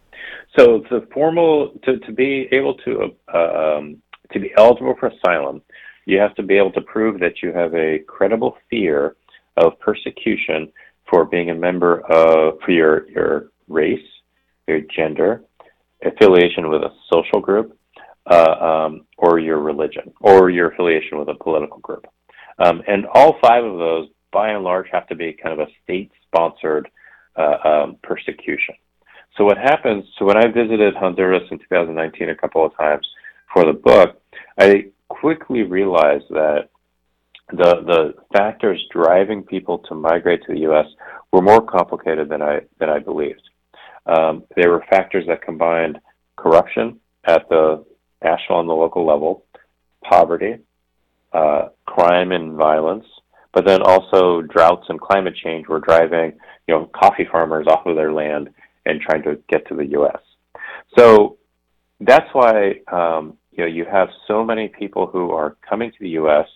[0.58, 4.02] So the formal to, to be able to uh, um,
[4.34, 5.62] to be eligible for asylum,
[6.08, 9.18] you have to be able to prove that you have a credible fear
[9.58, 10.72] of persecution
[11.10, 14.08] for being a member of for your your race,
[14.68, 15.44] your gender,
[16.04, 17.78] affiliation with a social group,
[18.32, 22.08] uh, um, or your religion, or your affiliation with a political group.
[22.60, 25.72] Um, and all five of those, by and large, have to be kind of a
[25.84, 26.88] state-sponsored
[27.36, 28.76] uh, um, persecution.
[29.38, 30.06] So what happens?
[30.18, 33.06] So when I visited Honduras in 2019 a couple of times
[33.54, 34.22] for the book,
[34.58, 36.70] I quickly realized that
[37.52, 40.86] the the factors driving people to migrate to the U.S.
[41.32, 43.42] were more complicated than I than I believed.
[44.06, 46.00] Um, there were factors that combined
[46.38, 47.86] corruption at the
[48.24, 49.46] national and the local level,
[50.04, 50.58] poverty,
[51.34, 53.06] uh, crime and violence,
[53.54, 56.34] but then also droughts and climate change were driving
[56.68, 58.50] you know coffee farmers off of their land
[58.86, 60.20] and trying to get to the U.S.
[60.98, 61.38] So
[62.00, 66.10] that's why um, you know, you have so many people who are coming to the
[66.12, 66.48] U.S.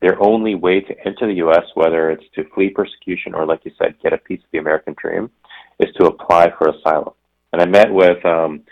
[0.00, 3.72] Their only way to enter the U.S., whether it's to flee persecution or, like you
[3.78, 5.30] said, get a piece of the American dream,
[5.80, 7.14] is to apply for asylum.
[7.52, 8.62] And I met with um,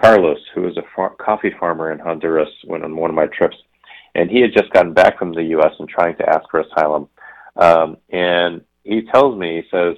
[0.00, 3.56] Carlos, who is a far- coffee farmer in Honduras, when on one of my trips,
[4.14, 5.72] and he had just gotten back from the U.S.
[5.78, 7.08] and trying to ask for asylum
[7.56, 9.96] Um, and he tells me, he says,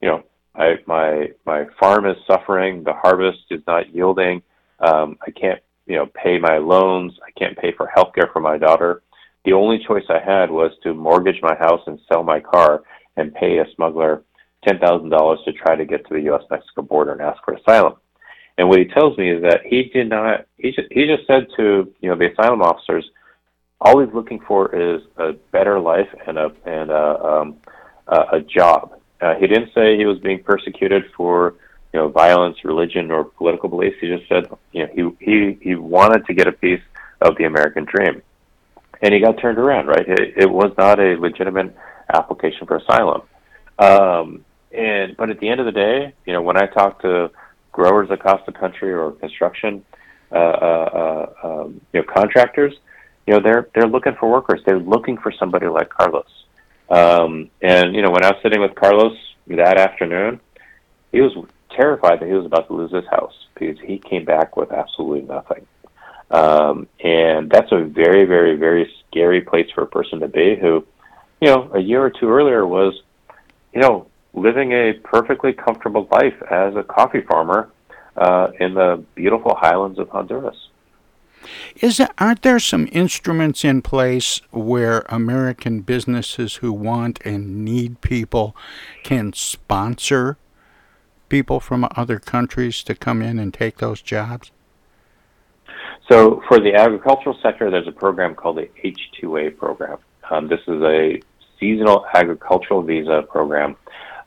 [0.00, 0.22] you know,
[0.54, 2.84] I, my my farm is suffering.
[2.84, 4.42] The harvest is not yielding.
[4.80, 7.12] Um, I can't, you know, pay my loans.
[7.26, 9.02] I can't pay for health care for my daughter.
[9.44, 12.82] The only choice I had was to mortgage my house and sell my car
[13.16, 14.22] and pay a smuggler
[14.66, 16.42] ten thousand dollars to try to get to the U.S.
[16.50, 17.94] Mexico border and ask for asylum.
[18.58, 20.46] And what he tells me is that he did not.
[20.58, 23.04] He just, he just said to you know the asylum officers,
[23.80, 27.56] all he's looking for is a better life and a and a um,
[28.06, 29.00] a job.
[29.20, 31.54] Uh, he didn't say he was being persecuted for
[31.92, 33.96] you know violence, religion, or political beliefs.
[34.00, 36.82] He just said you know he he he wanted to get a piece
[37.20, 38.22] of the American dream,
[39.00, 39.86] and he got turned around.
[39.86, 41.76] Right, it, it was not a legitimate
[42.12, 43.22] application for asylum.
[43.78, 47.30] Um, and but at the end of the day, you know, when I talk to
[47.72, 49.84] growers across the country or construction,
[50.30, 52.72] uh, uh, uh, um, you know, contractors,
[53.26, 54.60] you know, they're they're looking for workers.
[54.64, 56.26] They're looking for somebody like Carlos.
[56.88, 59.16] Um, and you know, when I was sitting with Carlos
[59.48, 60.40] that afternoon,
[61.10, 61.32] he was
[61.76, 65.22] terrified that he was about to lose his house because he came back with absolutely
[65.22, 65.66] nothing.
[66.30, 70.86] Um, and that's a very, very, very scary place for a person to be who,
[71.40, 73.02] you know, a year or two earlier was,
[73.74, 77.70] you know, living a perfectly comfortable life as a coffee farmer
[78.16, 80.56] uh, in the beautiful highlands of Honduras.
[81.80, 88.00] Is there, aren't there some instruments in place where American businesses who want and need
[88.00, 88.56] people
[89.02, 90.38] can sponsor
[91.32, 94.50] people from other countries to come in and take those jobs?
[96.10, 99.96] So, for the agricultural sector, there's a program called the H-2A program.
[100.30, 101.22] Um, this is a
[101.58, 103.76] seasonal agricultural visa program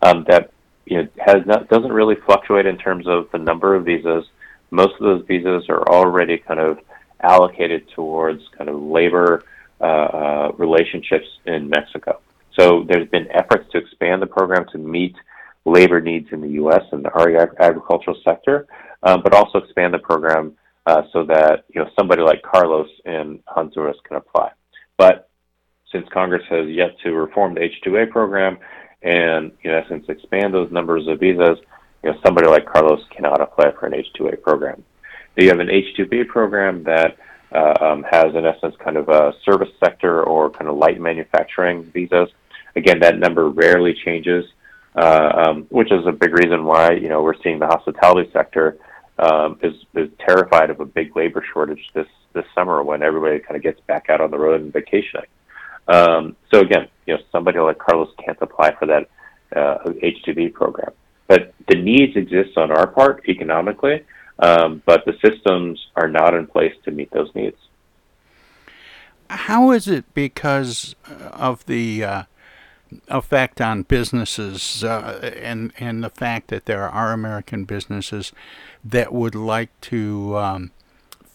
[0.01, 0.51] um, that
[0.85, 4.25] you know, has not doesn't really fluctuate in terms of the number of visas.
[4.71, 6.79] Most of those visas are already kind of
[7.21, 9.43] allocated towards kind of labor
[9.79, 12.19] uh, uh, relationships in Mexico.
[12.59, 15.15] So there's been efforts to expand the program to meet
[15.65, 16.83] labor needs in the U.S.
[16.91, 18.67] and the ag- agricultural sector,
[19.03, 20.55] um, but also expand the program
[20.85, 24.51] uh, so that you know somebody like Carlos in Honduras can apply.
[24.97, 25.29] But
[25.91, 28.57] since Congress has yet to reform the H-2A program
[29.01, 31.57] and in essence expand those numbers of visas,
[32.03, 34.83] you know somebody like Carlos cannot apply for an H-2A program.
[35.35, 37.17] You have an H-2B program that
[37.51, 41.83] uh, um, has, in essence, kind of a service sector or kind of light manufacturing
[41.83, 42.29] visas.
[42.75, 44.45] Again, that number rarely changes,
[44.95, 48.77] um, which is a big reason why you know we're seeing the hospitality sector
[49.19, 53.55] um, is is terrified of a big labor shortage this this summer when everybody kind
[53.55, 55.25] of gets back out on the road and vacationing.
[55.87, 59.07] Um, so again, you know, somebody like Carlos can't apply for that
[59.55, 60.91] uh, H-2B program,
[61.27, 64.03] but the needs exist on our part economically
[64.39, 67.57] um, but the systems are not in place to meet those needs.
[69.29, 72.23] How is it because of the uh,
[73.07, 78.31] effect on businesses uh, and and the fact that there are American businesses
[78.83, 80.71] that would like to um,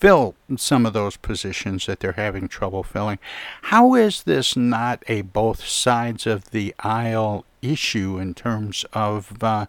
[0.01, 3.19] fill some of those positions that they're having trouble filling?
[3.63, 9.67] How is this not a both sides of the aisle issue in terms of uh,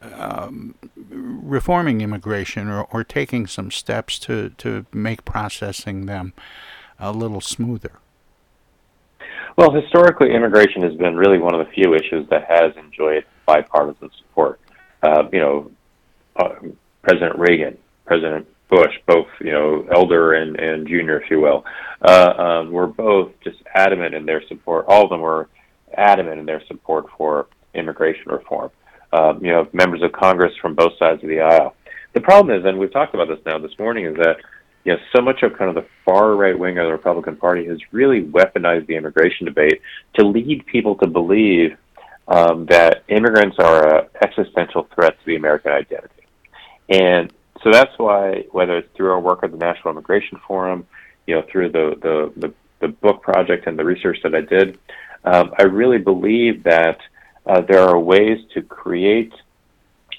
[0.00, 6.32] um, reforming immigration or, or taking some steps to, to make processing them
[6.98, 7.92] a little smoother?
[9.56, 14.10] Well, historically, immigration has been really one of the few issues that has enjoyed bipartisan
[14.18, 14.60] support.
[15.02, 15.70] Uh, you know,
[16.36, 16.54] uh,
[17.02, 21.64] President Reagan, President Bush, both you know, elder and, and junior, if you will,
[22.02, 24.84] uh, um, were both just adamant in their support.
[24.88, 25.48] All of them were
[25.96, 28.70] adamant in their support for immigration reform
[29.12, 31.74] um, you know, members of Congress from both sides of the aisle.
[32.14, 34.36] The problem is, and we've talked about this now this morning, is that
[34.86, 37.66] you know so much of kind of the far right wing of the Republican Party
[37.66, 39.82] has really weaponized the immigration debate
[40.14, 41.76] to lead people to believe
[42.28, 46.22] um, that immigrants are an existential threat to the American identity,
[46.88, 47.32] and
[47.64, 50.86] so that's why whether it's through our work at the National Immigration Forum,
[51.26, 54.78] you know, through the the the, the book project and the research that I did,
[55.24, 57.00] um, I really believe that
[57.44, 59.32] uh, there are ways to create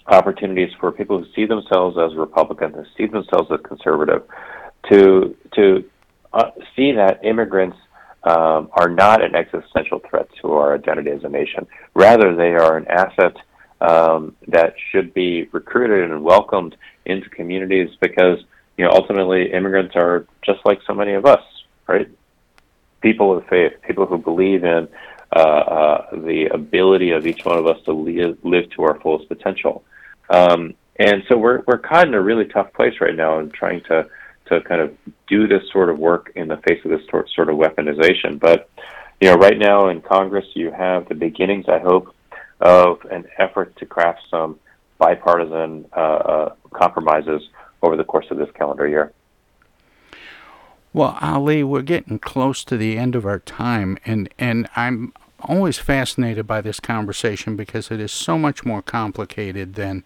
[0.08, 4.24] opportunities for people who see themselves as Republican, who see themselves as conservative,
[4.90, 5.84] to to
[6.34, 7.78] uh, see that immigrants
[8.24, 11.66] um, are not an existential threat to our identity as a nation.
[11.94, 13.36] Rather, they are an asset
[13.80, 16.76] um, that should be recruited and welcomed
[17.06, 18.40] into communities because
[18.78, 21.44] you know ultimately immigrants are just like so many of us,
[21.88, 22.10] right?
[23.02, 24.88] People of faith, people who believe in
[25.36, 29.28] uh, uh, the ability of each one of us to live, live to our fullest
[29.28, 29.84] potential.
[30.30, 33.84] Um, and so we're we're caught in a really tough place right now in trying
[33.84, 34.08] to
[34.50, 34.96] to kind of
[35.28, 38.40] do this sort of work in the face of this sort of weaponization.
[38.40, 38.70] But
[39.22, 42.14] you know, right now in Congress, you have the beginnings, I hope,
[42.60, 44.60] of an effort to craft some
[44.98, 47.42] bipartisan uh, uh, compromises
[47.82, 49.12] over the course of this calendar year.
[50.94, 55.78] Well, Ali, we're getting close to the end of our time, and, and I'm always
[55.78, 60.04] fascinated by this conversation because it is so much more complicated than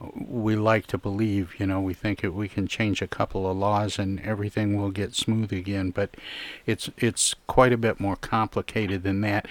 [0.00, 1.54] we like to believe.
[1.58, 4.90] You know, we think it, we can change a couple of laws and everything will
[4.90, 6.16] get smooth again, but
[6.66, 9.46] it's it's quite a bit more complicated than that.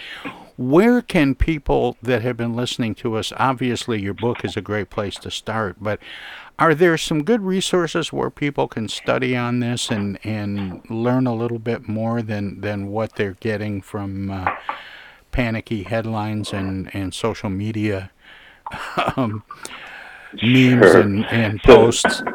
[0.56, 3.32] Where can people that have been listening to us?
[3.36, 6.00] Obviously, your book is a great place to start, but
[6.58, 11.34] are there some good resources where people can study on this and and learn a
[11.34, 14.54] little bit more than than what they're getting from uh,
[15.32, 18.10] panicky headlines and and social media?
[19.16, 19.42] um,
[20.42, 21.00] memes Sure.
[21.00, 22.22] and, and So- posts.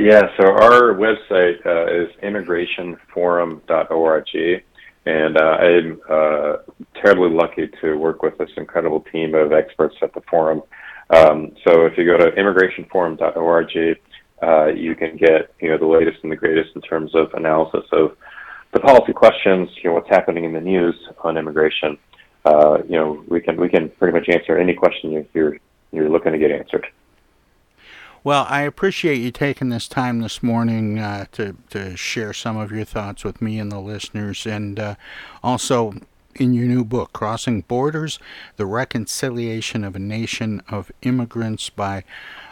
[0.00, 4.62] Yeah, so our website uh, is immigrationforum.org,
[5.06, 6.52] and uh, I'm uh,
[7.02, 10.62] terribly lucky to work with this incredible team of experts at the forum.
[11.10, 13.98] Um, so if you go to immigrationforum.org,
[14.40, 17.82] uh, you can get you know the latest and the greatest in terms of analysis
[17.90, 18.16] of
[18.72, 21.98] the policy questions, you know what's happening in the news on immigration.
[22.44, 25.56] Uh, you know we can we can pretty much answer any question you, you're
[26.28, 26.88] you're to get answered.
[28.24, 32.72] Well, I appreciate you taking this time this morning uh, to to share some of
[32.72, 34.94] your thoughts with me and the listeners, and uh,
[35.42, 35.94] also
[36.34, 38.18] in your new book, Crossing Borders:
[38.56, 42.02] The Reconciliation of a Nation of Immigrants by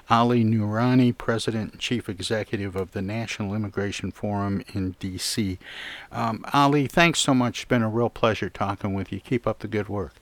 [0.09, 5.59] Ali Noorani, President and Chief Executive of the National Immigration Forum in D.C.
[6.13, 7.63] Um, Ali, thanks so much.
[7.63, 9.19] It's been a real pleasure talking with you.
[9.19, 10.15] Keep up the good work.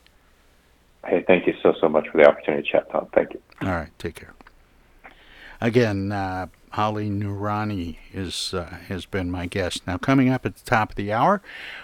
[1.05, 3.07] Hey, thank you so so much for the opportunity to chat, Tom.
[3.13, 3.41] Thank you.
[3.61, 4.33] All right, take care.
[5.61, 9.85] Again, uh, Ali Noorani is uh, has been my guest.
[9.87, 11.41] Now, coming up at the top of the hour,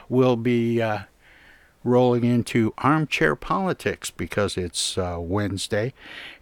[0.09, 1.01] we'll be uh,
[1.83, 5.93] rolling into armchair politics because it's uh, Wednesday,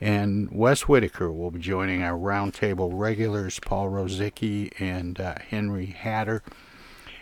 [0.01, 6.43] and Wes Whitaker will be joining our roundtable regulars, Paul Rozycki and uh, Henry Hatter.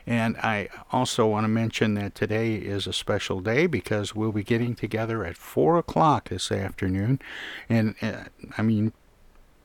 [0.08, 4.43] And I also want to mention that today is a special day because we'll be
[4.43, 7.20] getting together at 4 o'clock this afternoon.
[7.68, 8.24] And uh,
[8.58, 8.93] I mean,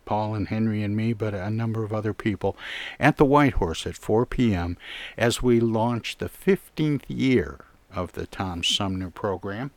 [0.04, 2.56] Paul and Henry and me, but a number of other people
[2.98, 4.76] at the White Horse at 4 p.m.
[5.16, 7.60] as we launch the 15th year
[7.94, 9.70] of the Tom Sumner program.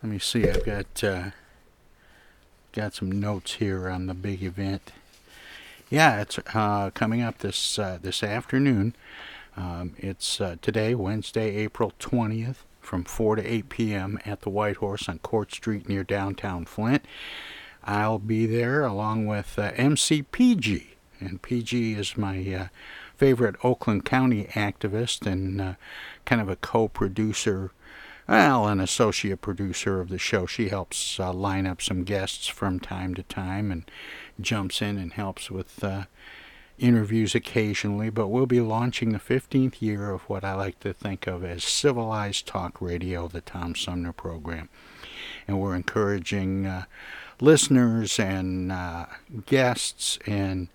[0.00, 1.30] Let me see, I've got uh,
[2.70, 4.92] got some notes here on the big event.
[5.90, 8.94] Yeah, it's uh, coming up this uh, this afternoon.
[9.56, 14.18] Um, it's uh, today, Wednesday, April 20th, from 4 to 8 p.m.
[14.26, 17.04] at the White Horse on Court Street near downtown Flint.
[17.82, 20.88] I'll be there along with uh, MCPG,
[21.20, 22.68] and PG is my uh,
[23.16, 25.74] favorite Oakland County activist and uh,
[26.26, 27.72] kind of a co-producer,
[28.28, 30.44] well, an associate producer of the show.
[30.44, 33.90] She helps uh, line up some guests from time to time and
[34.40, 36.04] jumps in and helps with uh,
[36.78, 38.10] interviews occasionally.
[38.10, 41.64] But we'll be launching the 15th year of what I like to think of as
[41.64, 44.68] civilized talk radio, the Tom Sumner program,
[45.46, 46.66] and we're encouraging.
[46.66, 46.84] Uh,
[47.40, 49.06] listeners and uh,
[49.46, 50.68] guests and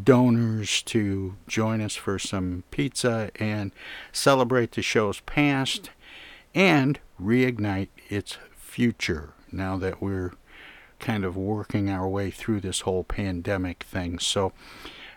[0.00, 3.72] donors to join us for some pizza and
[4.10, 5.90] celebrate the show's past
[6.54, 10.32] and reignite its future now that we're
[11.02, 14.18] kind of working our way through this whole pandemic thing.
[14.18, 14.52] So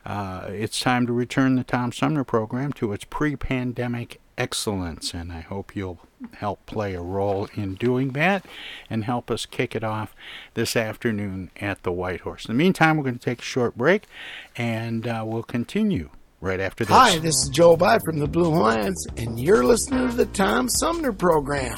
[0.05, 5.31] uh, it's time to return the Tom Sumner program to its pre pandemic excellence, and
[5.31, 5.99] I hope you'll
[6.33, 8.45] help play a role in doing that
[8.89, 10.15] and help us kick it off
[10.55, 12.45] this afternoon at the White Horse.
[12.45, 14.03] In the meantime, we're going to take a short break
[14.57, 16.09] and uh, we'll continue
[16.41, 16.95] right after this.
[16.95, 20.67] Hi, this is Joe By from the Blue Lions, and you're listening to the Tom
[20.69, 21.77] Sumner Program.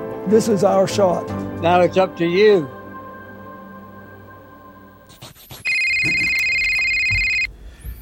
[0.27, 1.27] This is our shot.
[1.61, 2.69] Now it's up to you.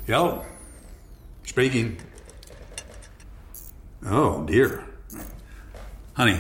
[0.06, 0.46] Hello.
[1.44, 1.98] Speaking.
[4.06, 4.86] Oh, dear.
[6.14, 6.40] Honey,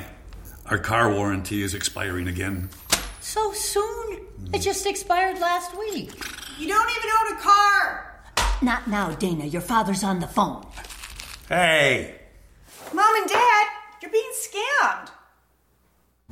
[0.65, 2.69] our car warranty is expiring again.
[3.21, 4.25] So soon?
[4.53, 6.11] It just expired last week.
[6.57, 8.21] You don't even own a car.
[8.61, 9.45] Not now, Dana.
[9.45, 10.65] Your father's on the phone.
[11.47, 12.15] Hey!
[12.93, 13.67] Mom and Dad,
[14.01, 15.09] you're being scammed.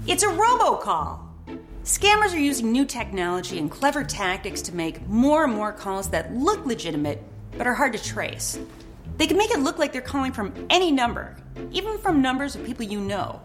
[0.07, 1.19] It's a robocall.
[1.83, 6.33] Scammers are using new technology and clever tactics to make more and more calls that
[6.33, 7.21] look legitimate
[7.57, 8.57] but are hard to trace.
[9.17, 11.35] They can make it look like they're calling from any number,
[11.73, 13.41] even from numbers of people you know.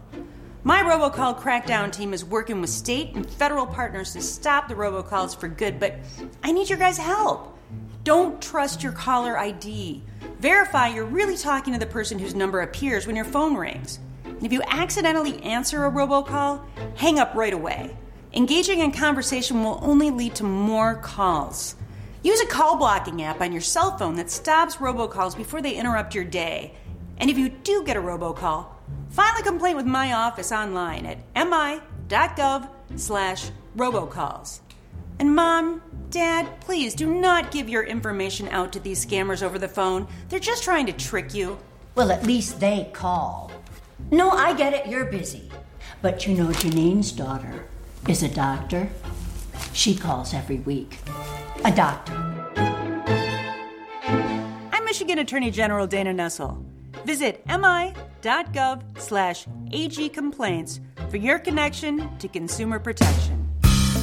[0.63, 5.37] My robocall crackdown team is working with state and federal partners to stop the robocalls
[5.37, 5.97] for good, but
[6.45, 7.59] I need your guys' help.
[8.05, 10.01] Don't trust your caller ID.
[10.39, 13.99] Verify you're really talking to the person whose number appears when your phone rings.
[14.43, 16.65] If you accidentally answer a robocall,
[16.97, 17.97] hang up right away.
[18.33, 21.77] Engaging in conversation will only lead to more calls.
[22.25, 26.15] Use a call blocking app on your cell phone that stops robocalls before they interrupt
[26.15, 26.75] your day.
[27.19, 28.67] And if you do get a robocall,
[29.11, 34.61] file a complaint with my office online at mi.gov slash robocalls.
[35.21, 39.69] And mom, dad, please do not give your information out to these scammers over the
[39.69, 40.09] phone.
[40.29, 41.59] They're just trying to trick you.
[41.95, 43.53] Well, at least they call.
[44.13, 44.87] No, I get it.
[44.89, 45.51] You're busy.
[46.03, 47.65] But you know, Janine's daughter
[48.07, 48.91] is a doctor.
[49.73, 50.99] She calls every week.
[51.65, 52.13] A doctor.
[54.71, 56.63] I'm Michigan Attorney General Dana Nessel.
[57.07, 63.42] Visit mi.gov slash agcomplaints for your connection to consumer protection.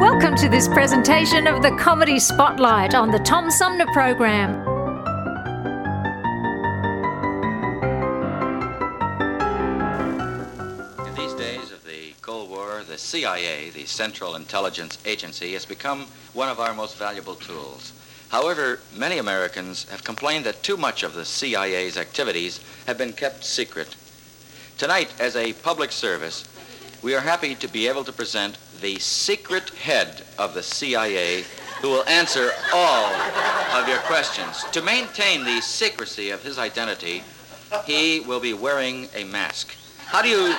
[0.00, 4.54] Welcome to this presentation of the Comedy Spotlight on the Tom Sumner Program.
[11.04, 16.06] In these days of the Cold War, the CIA, the Central Intelligence Agency, has become
[16.32, 17.92] one of our most valuable tools.
[18.28, 23.42] However, many Americans have complained that too much of the CIA's activities have been kept
[23.42, 23.96] secret.
[24.78, 26.44] Tonight, as a public service,
[27.02, 31.44] we are happy to be able to present the secret head of the CIA
[31.80, 33.12] who will answer all
[33.74, 34.64] of your questions.
[34.72, 37.22] To maintain the secrecy of his identity,
[37.84, 39.74] he will be wearing a mask.
[40.06, 40.54] How do you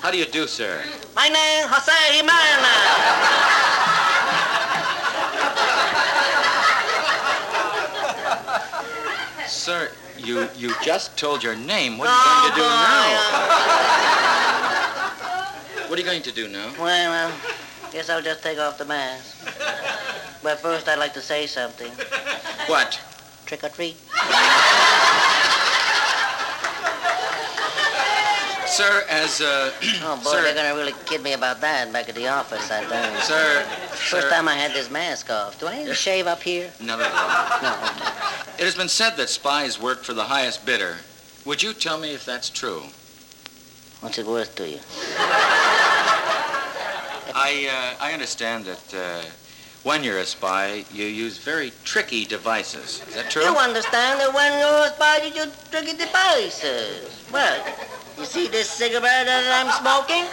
[0.00, 0.82] how do you do, sir?
[1.14, 3.56] My name is Jose Jimenez.
[9.48, 11.98] Sir, you you just told your name.
[11.98, 12.68] What are you going to do now?
[12.68, 14.25] Oh,
[15.88, 16.72] What are you going to do now?
[16.78, 17.32] Well, well,
[17.92, 19.36] guess I'll just take off the mask.
[20.42, 21.90] But first, I'd like to say something.
[22.66, 23.00] What?
[23.46, 23.96] Trick or treat.
[28.66, 29.72] Sir, as uh,
[30.02, 32.70] Oh boy, sir, they're gonna really kid me about that back at the office.
[32.70, 33.22] I don't.
[33.22, 34.30] Sir, First sir.
[34.30, 35.58] time I had this mask off.
[35.58, 36.70] Do I need to shave up here?
[36.82, 37.62] At all.
[37.62, 37.72] No.
[38.58, 40.96] It has been said that spies work for the highest bidder.
[41.46, 42.82] Would you tell me if that's true?
[44.00, 44.80] What's it worth to you?
[47.38, 49.22] I uh, I understand that uh,
[49.82, 53.04] when you're a spy, you use very tricky devices.
[53.06, 53.42] Is that true?
[53.42, 57.28] You understand that when you're a spy, you use tricky devices.
[57.30, 57.62] Well,
[58.16, 60.24] you see this cigarette that I'm smoking?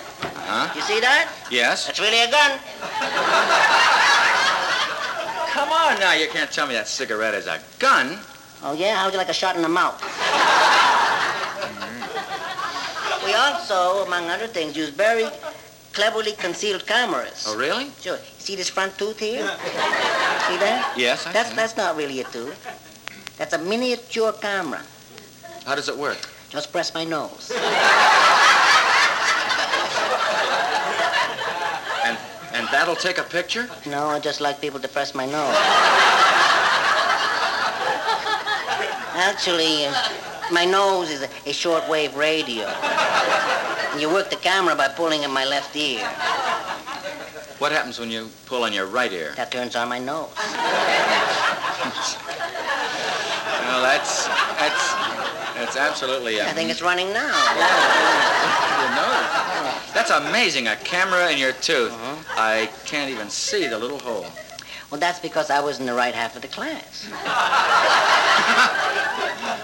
[0.47, 0.71] Huh?
[0.73, 1.27] You see that?
[1.51, 1.87] Yes?
[1.87, 2.57] That's really a gun.
[5.51, 8.17] Come on now, you can't tell me that cigarette is a gun.
[8.63, 8.95] Oh, yeah?
[8.95, 9.99] How'd you like a shot in the mouth?
[13.25, 15.27] we also, among other things, use very
[15.93, 17.45] cleverly concealed cameras.
[17.47, 17.89] Oh, really?
[18.01, 18.17] Sure.
[18.39, 19.41] See this front tooth here?
[19.41, 20.93] see that?
[20.97, 21.55] Yes, I That's, see.
[21.55, 22.57] that's not really a tooth.
[23.37, 24.81] That's a miniature camera.
[25.65, 26.17] How does it work?
[26.49, 27.51] Just press my nose.
[32.05, 32.17] And
[32.53, 33.69] and that'll take a picture?
[33.87, 35.55] No, I just like people to press my nose.
[39.15, 39.93] Actually, uh,
[40.51, 42.65] my nose is a, a shortwave radio.
[43.93, 45.99] And you work the camera by pulling in my left ear.
[47.59, 49.33] What happens when you pull on your right ear?
[49.37, 50.33] That turns on my nose.
[53.69, 54.27] Well, that's
[54.57, 54.93] that's
[55.53, 56.41] that's absolutely.
[56.41, 57.37] I um, think it's running now.
[58.81, 59.11] You know,
[59.93, 60.67] that's amazing.
[60.69, 61.91] A camera in your tooth.
[61.93, 62.33] Uh-huh.
[62.35, 64.25] I can't even see the little hole.
[64.89, 67.07] Well, that's because I was in the right half of the class.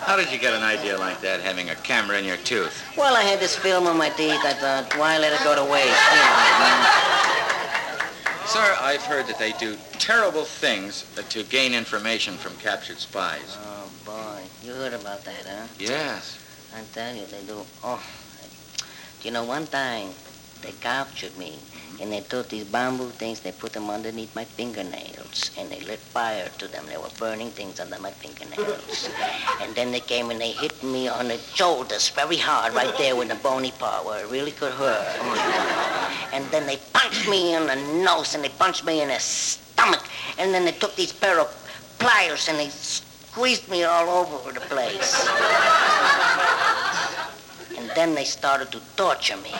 [0.09, 2.83] How did you get an idea like that, having a camera in your tooth?
[2.97, 4.41] Well, I had this film on my teeth.
[4.43, 5.85] I thought, uh, why let it go to waste?
[5.85, 6.81] You know.
[8.47, 13.55] Sir, I've heard that they do terrible things uh, to gain information from captured spies.
[13.61, 14.41] Oh, boy.
[14.63, 15.67] You heard about that, huh?
[15.77, 16.39] Yes.
[16.75, 17.63] I tell you, they do.
[17.83, 18.03] Oh,
[19.21, 20.09] do you know, one time
[20.63, 21.59] they captured me,
[22.01, 25.99] and they took these bamboo things, they put them underneath my fingernails, and they lit
[25.99, 26.85] fire to them.
[26.87, 29.09] They were burning things under my fingernails.
[29.61, 33.15] and then they came and they hit me on the shoulders very hard, right there
[33.15, 35.07] with the bony part where it really could hurt.
[36.33, 40.03] And then they punched me in the nose, and they punched me in the stomach,
[40.37, 41.55] and then they took these pair of
[41.99, 45.27] pliers and they squeezed me all over the place.
[47.77, 49.53] And then they started to torture me.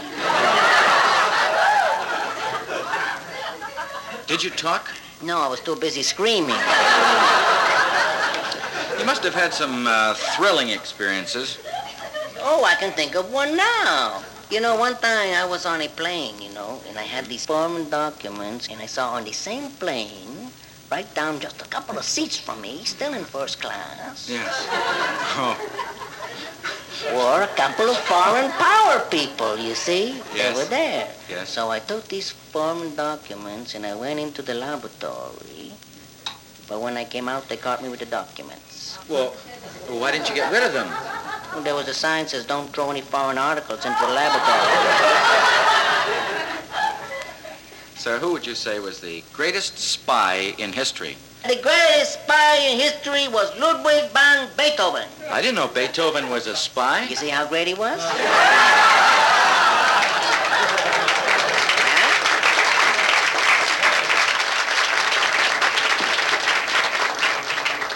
[4.30, 4.92] Did you talk?
[5.24, 6.62] No, I was too busy screaming.
[9.00, 11.58] You must have had some uh, thrilling experiences.
[12.38, 14.22] Oh, I can think of one now.
[14.52, 17.48] You know, one time I was on a plane, you know, and I had these
[17.48, 20.52] foreign documents, and I saw on the same plane,
[20.92, 24.68] right down just a couple of seats from me, still in first class, Yes.
[25.42, 26.06] Oh,
[27.06, 30.22] were a couple of foreign power people, you see.
[30.36, 30.56] Yes.
[30.56, 31.08] They were there.
[31.30, 31.50] Yes.
[31.50, 35.72] So I took these foreign documents and I went into the laboratory.
[36.68, 39.00] But when I came out, they caught me with the documents.
[39.10, 39.32] well,
[39.88, 40.88] why didn't you get rid of them?
[41.54, 44.70] Well, there was a sign that says don't throw any foreign articles into the laboratory.
[47.96, 51.18] Sir, who would you say was the greatest spy in history?
[51.44, 55.08] The greatest spy in history was Ludwig van Beethoven.
[55.30, 57.06] I didn't know Beethoven was a spy.
[57.06, 57.98] You see how great he was?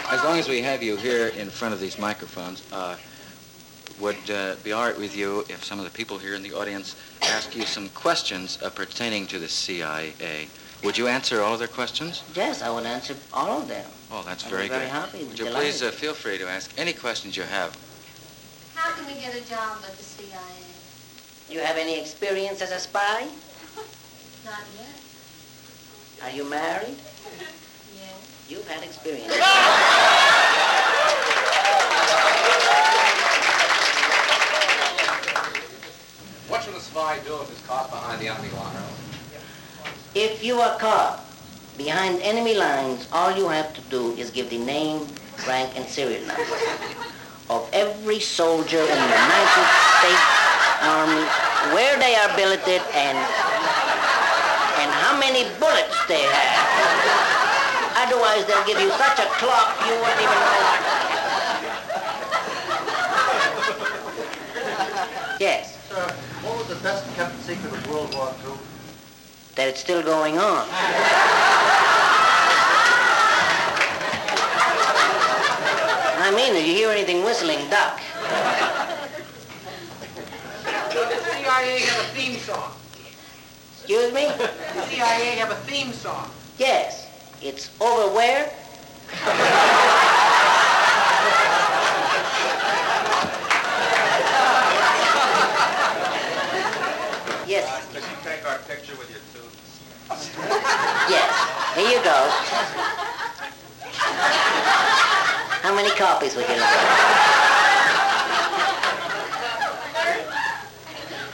[0.09, 2.95] As long as we have you here in front of these microphones, uh,
[3.99, 6.53] would uh, be all right with you if some of the people here in the
[6.53, 10.13] audience ask you some questions uh, pertaining to the CIA?
[10.83, 12.23] Would you answer all of their questions?
[12.35, 13.85] Yes, I would answer all of them.
[14.11, 14.91] Oh, that's I'd very be very good.
[14.91, 15.71] happy, Would you delighted.
[15.71, 17.75] please uh, feel free to ask any questions you have?
[18.75, 20.39] How can we get a job at the CIA?
[21.49, 23.21] You have any experience as a spy?
[24.45, 26.23] Not yet.
[26.23, 26.95] Are you married?
[27.95, 28.49] Yes.
[28.49, 29.31] You've had experience.
[36.47, 38.75] What should a spy do if he's caught behind the enemy line?
[40.15, 41.25] If you are caught
[41.75, 45.07] behind enemy lines, all you have to do is give the name,
[45.47, 46.45] rank, and serial number
[47.49, 50.25] of every soldier in the United States
[50.85, 51.25] Army,
[51.73, 53.17] where they are billeted, and
[54.77, 58.05] and how many bullets they have.
[58.05, 60.61] Otherwise, they'll give you such a clock you won't even know.
[65.39, 66.05] Yes, Sir,
[66.45, 68.72] what was the best kept secret of World War II?
[69.55, 70.67] That it's still going on.
[76.25, 77.99] I mean, if you hear anything whistling, duck.
[80.93, 82.71] The CIA have a theme song?
[83.77, 84.27] Excuse me?
[84.27, 86.29] The CIA have a theme song.
[86.57, 87.07] Yes.
[87.41, 88.51] It's over where?
[98.75, 100.31] picture with your tubes.
[101.07, 101.29] yes,
[101.75, 102.27] here you go.
[105.61, 106.69] How many copies would you like?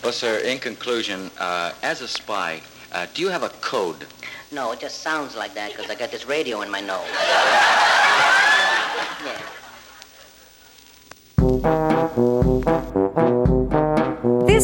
[0.03, 2.61] Well, sir, in conclusion, uh, as a spy,
[2.91, 4.05] uh, do you have a code?
[4.51, 7.07] No, it just sounds like that because I got this radio in my nose.
[9.25, 9.41] yeah.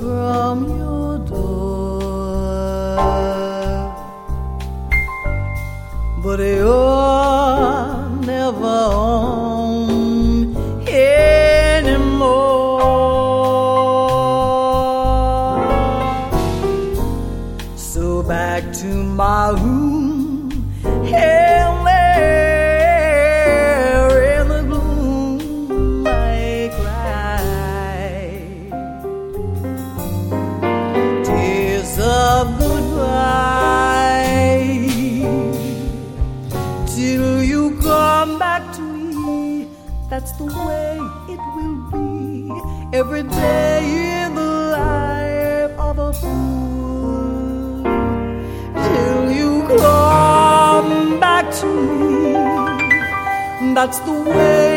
[0.00, 0.99] From your
[53.80, 54.69] That's the way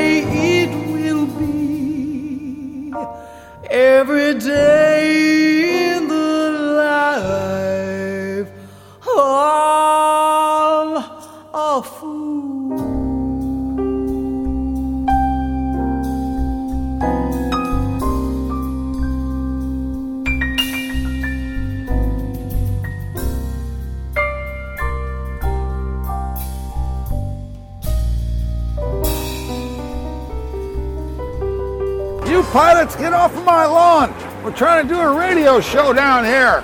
[34.56, 36.64] Trying to do a radio show down here.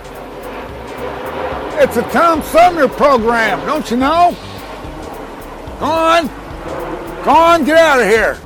[1.82, 4.36] It's a Tom Sumner program, don't you know?
[5.80, 6.28] Go on.
[7.24, 8.38] Go on, get out of here.